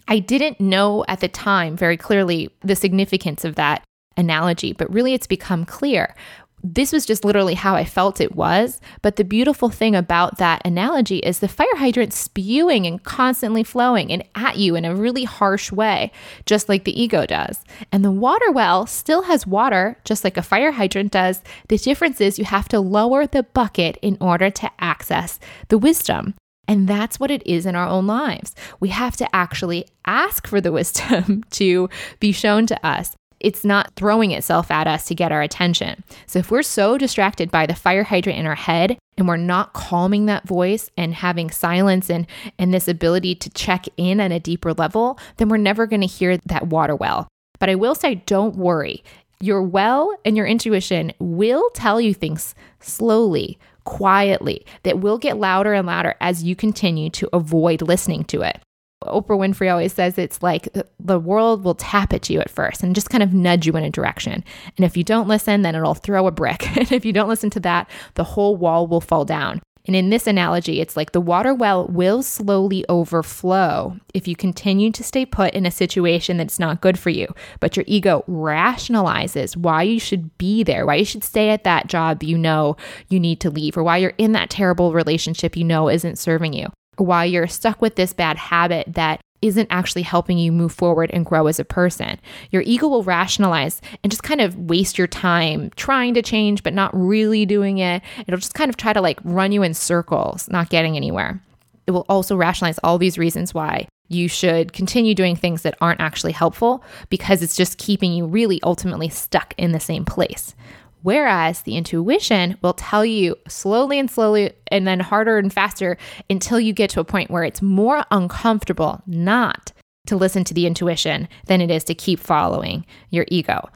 I 0.09 0.19
didn't 0.19 0.61
know 0.61 1.05
at 1.09 1.21
the 1.21 1.29
time 1.29 1.76
very 1.76 1.97
clearly 1.97 2.50
the 2.61 2.76
significance 2.76 3.45
of 3.45 3.55
that 3.55 3.85
analogy, 4.17 4.73
but 4.73 4.93
really 4.93 5.14
it's 5.14 5.26
become 5.26 5.64
clear 5.64 6.14
this 6.62 6.92
was 6.92 7.04
just 7.04 7.25
literally 7.25 7.54
how 7.54 7.75
I 7.75 7.85
felt 7.85 8.21
it 8.21 8.37
was. 8.37 8.81
But 9.02 9.16
the 9.16 9.25
beautiful 9.25 9.69
thing 9.69 9.97
about 9.97 10.38
that 10.38 10.62
analogy 10.64 11.19
is 11.19 11.40
the 11.40 11.49
fire 11.49 11.76
hydrant 11.76 12.12
spewing 12.12 12.87
and 12.87 13.02
constantly 13.02 13.64
flowing 13.64 14.12
and 14.12 14.25
at 14.35 14.59
you 14.59 14.77
in 14.77 14.85
a 14.85 14.94
really 14.94 15.25
harsh 15.25 15.72
way, 15.72 16.12
just 16.46 16.68
like 16.68 16.85
the 16.85 17.01
ego 17.01 17.27
does. 17.27 17.64
And 17.90 18.05
the 18.05 18.12
water 18.12 18.51
well 18.51 18.87
still 18.87 19.22
has 19.22 19.46
water, 19.46 19.96
just 20.05 20.25
like 20.25 20.37
a 20.37 20.42
fire 20.42 20.72
hydrant 20.72 21.12
does. 21.12 21.42
The 21.68 21.79
difference 21.79 22.20
is 22.20 22.38
you 22.38 22.44
have 22.44 22.68
to 22.68 22.81
lower 22.81 23.27
the 23.27 23.42
bucket 23.42 23.98
in 24.03 24.16
order 24.20 24.51
to 24.51 24.70
access 24.79 25.40
the 25.68 25.79
wisdom. 25.79 26.35
And 26.68 26.87
that's 26.87 27.18
what 27.18 27.31
it 27.31 27.44
is 27.46 27.66
in 27.66 27.75
our 27.75 27.88
own 27.88 28.07
lives. 28.07 28.55
We 28.79 28.90
have 28.90 29.16
to 29.16 29.35
actually 29.35 29.87
ask 30.07 30.46
for 30.46 30.61
the 30.61 30.72
wisdom 30.79 31.44
to 31.51 31.88
be 32.20 32.33
shown 32.33 32.66
to 32.66 32.87
us 32.87 33.16
it's 33.42 33.64
not 33.64 33.92
throwing 33.96 34.31
itself 34.31 34.70
at 34.70 34.87
us 34.87 35.07
to 35.07 35.14
get 35.14 35.33
our 35.33 35.42
attention. 35.42 36.02
So 36.26 36.38
if 36.38 36.50
we're 36.50 36.62
so 36.62 36.96
distracted 36.96 37.50
by 37.50 37.66
the 37.66 37.74
fire 37.74 38.05
hydrant 38.05 38.38
in 38.38 38.46
our 38.46 38.55
head 38.55 38.96
and 39.18 39.28
we're 39.28 39.37
not 39.37 39.74
calming 39.74 40.26
that 40.26 40.46
voice 40.46 40.90
and 40.96 41.14
having 41.14 41.50
silence 41.50 42.09
and 42.09 42.26
and 42.59 42.72
this 42.72 42.88
ability 42.88 43.35
to 43.37 43.50
check 43.50 43.87
in 43.96 44.20
at 44.20 44.33
a 44.33 44.40
deeper 44.40 44.72
level, 44.72 45.18
then 45.37 45.48
we're 45.48 45.57
never 45.57 45.87
going 45.87 46.00
to 46.00 46.07
hear 46.07 46.38
that 46.38 46.68
water 46.68 46.96
well. 46.96 47.28
But 47.59 47.68
I 47.68 47.74
will 47.74 47.94
say 47.94 48.16
don't 48.26 48.57
worry. 48.57 49.05
Your 49.40 49.62
well 49.62 50.16
and 50.24 50.37
your 50.37 50.46
intuition 50.46 51.12
will 51.18 51.68
tell 51.70 52.00
you 52.00 52.14
things 52.14 52.55
slowly, 52.78 53.59
quietly, 53.85 54.64
that 54.85 55.00
will 55.00 55.18
get 55.18 55.37
louder 55.37 55.74
and 55.74 55.87
louder 55.87 56.14
as 56.20 56.44
you 56.44 56.55
continue 56.55 57.11
to 57.11 57.28
avoid 57.33 57.83
listening 57.83 58.22
to 58.24 58.42
it. 58.42 58.61
Oprah 59.05 59.38
Winfrey 59.38 59.71
always 59.71 59.93
says 59.93 60.19
it's 60.19 60.43
like 60.43 60.69
the 60.99 61.19
world 61.19 61.65
will 61.65 61.75
tap 61.75 62.12
at 62.12 62.29
you 62.31 62.41
at 62.41 62.51
first 62.51 62.83
and 62.83 62.95
just 62.95 63.11
kind 63.11 63.23
of 63.23 63.33
nudge 63.33 63.67
you 63.67 63.77
in 63.77 63.85
a 63.85 63.91
direction. 63.91 64.45
And 64.77 64.85
if 64.85 64.97
you 64.97 65.05
don't 65.05 65.29
listen, 65.29 65.62
then 65.62 65.75
it'll 65.75 65.95
throw 65.95 66.27
a 66.27 66.31
brick. 66.31 66.69
and 66.77 66.91
if 66.93 67.05
you 67.05 67.12
don't 67.12 67.29
listen 67.29 67.51
to 67.51 67.61
that, 67.61 67.88
the 68.15 68.25
whole 68.25 68.57
wall 68.57 68.87
will 68.87 69.01
fall 69.01 69.25
down. 69.25 69.61
And 69.87 69.97
in 69.97 70.11
this 70.11 70.27
analogy, 70.27 70.81
it's 70.81 70.97
like 70.97 71.11
the 71.12 71.21
water 71.21 71.53
well 71.55 71.88
will 71.88 72.23
slowly 72.23 72.85
overflow 72.88 73.97
if 74.15 74.29
you 74.29 74.37
continue 74.37 74.93
to 74.93 75.03
stay 75.03 75.27
put 75.27 75.55
in 75.55 75.67
a 75.67 75.73
situation 75.73 76.37
that's 76.37 76.61
not 76.61 76.81
good 76.81 76.99
for 76.99 77.11
you. 77.11 77.27
But 77.59 77.77
your 77.77 77.85
ego 77.88 78.25
rationalizes 78.29 79.57
why 79.57 79.83
you 79.83 79.99
should 79.99 80.37
be 80.38 80.62
there, 80.62 80.87
why 80.87 80.97
you 80.97 81.05
should 81.05 81.25
stay 81.25 81.51
at 81.51 81.65
that 81.65 81.88
job 81.88 82.23
you 82.23 82.38
know 82.38 82.77
you 83.09 83.19
need 83.19 83.41
to 83.41 83.51
leave, 83.51 83.77
or 83.77 83.83
why 83.83 83.97
you're 83.97 84.15
in 84.19 84.33
that 84.33 84.51
terrible 84.51 84.93
relationship 84.93 85.57
you 85.57 85.65
know 85.65 85.88
isn't 85.88 86.19
serving 86.19 86.53
you 86.53 86.69
why 86.96 87.24
you're 87.24 87.46
stuck 87.46 87.81
with 87.81 87.96
this 87.96 88.12
bad 88.12 88.37
habit 88.37 88.94
that 88.94 89.20
isn't 89.42 89.66
actually 89.70 90.02
helping 90.02 90.38
you 90.38 90.52
move 90.52 90.72
forward 90.72 91.11
and 91.12 91.26
grow 91.26 91.48
as 91.48 91.59
a 91.59 91.64
person. 91.64 92.18
Your 92.50 92.62
ego 92.62 92.87
will 92.87 93.02
rationalize 93.02 93.81
and 94.02 94.11
just 94.11 94.22
kind 94.22 94.40
of 94.40 94.57
waste 94.57 94.96
your 94.96 95.09
time 95.09 95.70
trying 95.74 96.14
to 96.14 96.22
change, 96.22 96.62
but 96.62 96.72
not 96.72 96.90
really 96.94 97.44
doing 97.44 97.78
it. 97.78 98.02
It'll 98.26 98.38
just 98.38 98.55
kind 98.55 98.68
of 98.68 98.76
try 98.76 98.92
to 98.92 99.00
like 99.00 99.18
run 99.24 99.52
you 99.52 99.64
in 99.64 99.74
circles, 99.74 100.48
not 100.48 100.70
getting 100.70 100.96
anywhere. 100.96 101.42
It 101.88 101.90
will 101.90 102.07
also 102.09 102.37
rationalize 102.37 102.78
all 102.85 102.98
these 102.98 103.18
reasons 103.18 103.52
why 103.52 103.88
you 104.09 104.28
should 104.28 104.72
continue 104.72 105.14
doing 105.14 105.35
things 105.35 105.62
that 105.62 105.76
aren't 105.81 106.00
actually 106.00 106.33
helpful 106.33 106.85
because 107.09 107.42
it's 107.42 107.57
just 107.57 107.78
keeping 107.78 108.12
you 108.12 108.26
really 108.26 108.61
ultimately 108.62 109.09
stuck 109.09 109.55
in 109.57 109.72
the 109.72 109.81
same 109.81 110.05
place. 110.05 110.55
Whereas 111.03 111.62
the 111.62 111.77
intuition 111.77 112.57
will 112.62 112.75
tell 112.75 113.05
you 113.05 113.37
slowly 113.49 113.99
and 113.99 114.11
slowly 114.11 114.53
and 114.69 114.87
then 114.87 115.01
harder 115.01 115.38
and 115.38 115.53
faster 115.53 115.99
until 116.31 116.61
you 116.61 116.73
get 116.73 116.91
to 116.91 117.01
a 117.01 117.05
point 117.05 117.31
where 117.31 117.45
it's 117.45 117.61
more 117.61 118.05
uncomfortable 118.11 119.03
not 119.07 119.73
to 120.07 120.17
listen 120.17 120.45
to 120.45 120.55
the 120.55 120.67
intuition 120.67 121.29
than 121.47 121.61
it 121.61 121.71
is 121.71 121.85
to 121.85 121.95
keep 121.95 122.19
following 122.19 122.85
your 123.11 123.25
ego. 123.29 123.69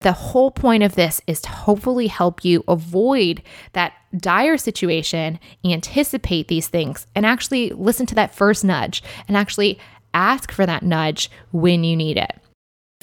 The 0.00 0.12
whole 0.12 0.50
point 0.50 0.82
of 0.82 0.96
this 0.96 1.22
is 1.26 1.40
to 1.42 1.48
hopefully 1.48 2.08
help 2.08 2.44
you 2.44 2.62
avoid 2.68 3.42
that 3.72 3.94
dire 4.14 4.58
situation, 4.58 5.38
anticipate 5.64 6.48
these 6.48 6.68
things, 6.68 7.06
and 7.14 7.24
actually 7.24 7.70
listen 7.70 8.04
to 8.06 8.14
that 8.16 8.34
first 8.34 8.64
nudge 8.64 9.02
and 9.28 9.36
actually 9.36 9.78
ask 10.12 10.52
for 10.52 10.66
that 10.66 10.82
nudge 10.82 11.30
when 11.52 11.84
you 11.84 11.96
need 11.96 12.18
it. 12.18 12.38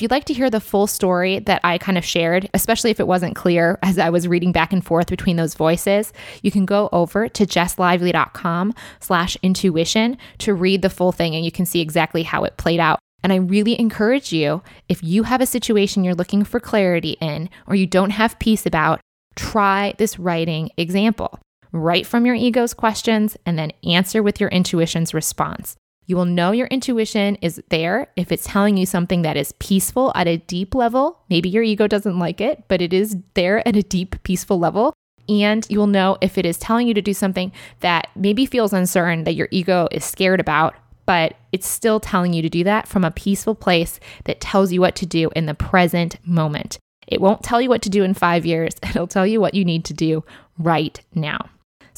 If 0.01 0.03
you'd 0.03 0.09
like 0.09 0.25
to 0.25 0.33
hear 0.33 0.49
the 0.49 0.59
full 0.59 0.87
story 0.87 1.37
that 1.41 1.61
I 1.63 1.77
kind 1.77 1.95
of 1.95 2.03
shared, 2.03 2.49
especially 2.55 2.89
if 2.89 2.99
it 2.99 3.05
wasn't 3.05 3.35
clear 3.35 3.77
as 3.83 3.99
I 3.99 4.09
was 4.09 4.27
reading 4.27 4.51
back 4.51 4.73
and 4.73 4.83
forth 4.83 5.05
between 5.05 5.35
those 5.35 5.53
voices, 5.53 6.11
you 6.41 6.49
can 6.49 6.65
go 6.65 6.89
over 6.91 7.29
to 7.29 7.45
jesslively.com 7.45 8.73
slash 8.99 9.37
intuition 9.43 10.17
to 10.39 10.55
read 10.55 10.81
the 10.81 10.89
full 10.89 11.11
thing 11.11 11.35
and 11.35 11.45
you 11.45 11.51
can 11.51 11.67
see 11.67 11.81
exactly 11.81 12.23
how 12.23 12.43
it 12.43 12.57
played 12.57 12.79
out. 12.79 12.97
And 13.23 13.31
I 13.31 13.35
really 13.35 13.79
encourage 13.79 14.33
you, 14.33 14.63
if 14.89 15.03
you 15.03 15.21
have 15.21 15.39
a 15.39 15.45
situation 15.45 16.03
you're 16.03 16.15
looking 16.15 16.45
for 16.45 16.59
clarity 16.59 17.15
in 17.21 17.47
or 17.67 17.75
you 17.75 17.85
don't 17.85 18.09
have 18.09 18.39
peace 18.39 18.65
about, 18.65 19.01
try 19.35 19.93
this 19.99 20.17
writing 20.17 20.71
example. 20.77 21.37
Write 21.71 22.07
from 22.07 22.25
your 22.25 22.33
ego's 22.33 22.73
questions 22.73 23.37
and 23.45 23.55
then 23.55 23.71
answer 23.83 24.23
with 24.23 24.41
your 24.41 24.49
intuition's 24.49 25.13
response. 25.13 25.75
You 26.11 26.17
will 26.17 26.25
know 26.25 26.51
your 26.51 26.67
intuition 26.67 27.37
is 27.37 27.63
there 27.69 28.09
if 28.17 28.33
it's 28.33 28.45
telling 28.45 28.75
you 28.75 28.85
something 28.85 29.21
that 29.21 29.37
is 29.37 29.53
peaceful 29.59 30.11
at 30.13 30.27
a 30.27 30.39
deep 30.39 30.75
level. 30.75 31.21
Maybe 31.29 31.47
your 31.47 31.63
ego 31.63 31.87
doesn't 31.87 32.19
like 32.19 32.41
it, 32.41 32.65
but 32.67 32.81
it 32.81 32.91
is 32.91 33.15
there 33.33 33.65
at 33.65 33.77
a 33.77 33.81
deep, 33.81 34.21
peaceful 34.23 34.59
level. 34.59 34.93
And 35.29 35.65
you'll 35.69 35.87
know 35.87 36.17
if 36.19 36.37
it 36.37 36.45
is 36.45 36.57
telling 36.57 36.89
you 36.89 36.93
to 36.95 37.01
do 37.01 37.13
something 37.13 37.53
that 37.79 38.09
maybe 38.13 38.45
feels 38.45 38.73
uncertain, 38.73 39.23
that 39.23 39.35
your 39.35 39.47
ego 39.51 39.87
is 39.89 40.03
scared 40.03 40.41
about, 40.41 40.75
but 41.05 41.35
it's 41.53 41.65
still 41.65 42.01
telling 42.01 42.33
you 42.33 42.41
to 42.41 42.49
do 42.49 42.65
that 42.65 42.89
from 42.89 43.05
a 43.05 43.11
peaceful 43.11 43.55
place 43.55 43.97
that 44.25 44.41
tells 44.41 44.73
you 44.73 44.81
what 44.81 44.97
to 44.97 45.05
do 45.05 45.31
in 45.33 45.45
the 45.45 45.53
present 45.53 46.17
moment. 46.27 46.77
It 47.07 47.21
won't 47.21 47.41
tell 47.41 47.61
you 47.61 47.69
what 47.69 47.83
to 47.83 47.89
do 47.89 48.03
in 48.03 48.15
five 48.15 48.45
years, 48.45 48.73
it'll 48.83 49.07
tell 49.07 49.25
you 49.25 49.39
what 49.39 49.53
you 49.53 49.63
need 49.63 49.85
to 49.85 49.93
do 49.93 50.25
right 50.57 50.99
now. 51.15 51.45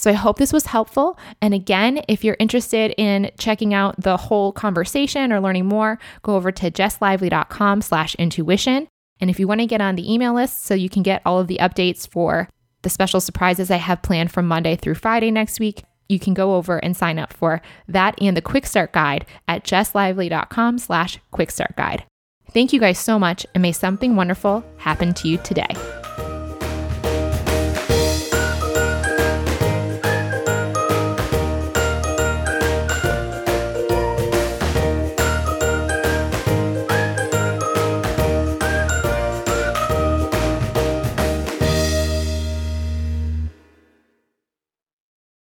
So 0.04 0.10
I 0.10 0.16
hope 0.16 0.38
this 0.38 0.52
was 0.52 0.66
helpful. 0.66 1.18
And 1.42 1.54
again, 1.54 2.02
if 2.10 2.26
you're 2.26 2.36
interested 2.38 2.94
in 2.98 3.32
checking 3.38 3.74
out 3.74 3.96
the 3.98 4.18
whole 4.18 4.52
conversation 4.52 5.32
or 5.32 5.40
learning 5.40 5.68
more, 5.68 5.98
go 6.24 6.36
over 6.36 6.52
to 6.52 6.70
jesslively.com 6.70 7.82
slash 7.82 8.14
intuition. 8.16 8.90
And 9.22 9.30
if 9.30 9.40
you 9.40 9.48
want 9.48 9.62
to 9.62 9.66
get 9.66 9.80
on 9.80 9.96
the 9.96 10.14
email 10.14 10.34
list 10.34 10.66
so 10.66 10.74
you 10.74 10.90
can 10.90 11.04
get 11.04 11.22
all 11.26 11.40
of 11.40 11.48
the 11.48 11.58
updates 11.62 12.06
for 12.06 12.50
the 12.82 12.90
special 12.90 13.22
surprises 13.22 13.72
I 13.72 13.78
have 13.78 14.02
planned 14.02 14.34
from 14.34 14.46
Monday 14.46 14.76
through 14.76 14.96
Friday 14.96 15.32
next 15.32 15.62
week, 15.62 15.84
you 16.10 16.20
can 16.20 16.34
go 16.34 16.56
over 16.56 16.80
and 16.80 16.98
sign 16.98 17.18
up 17.18 17.32
for 17.32 17.62
that 17.88 18.16
and 18.20 18.36
the 18.36 18.42
quick 18.42 18.66
start 18.66 18.92
guide 18.92 19.26
at 19.48 19.64
jesslively.com 19.64 20.80
slash 20.80 21.18
quick 21.32 21.50
start 21.50 21.78
guide. 21.78 22.04
Thank 22.52 22.74
you 22.74 22.80
guys 22.82 23.00
so 23.00 23.18
much 23.18 23.46
and 23.56 23.62
may 23.62 23.72
something 23.72 24.18
wonderful 24.18 24.66
happen 24.80 25.14
to 25.14 25.30
you 25.30 25.38
today. 25.38 26.03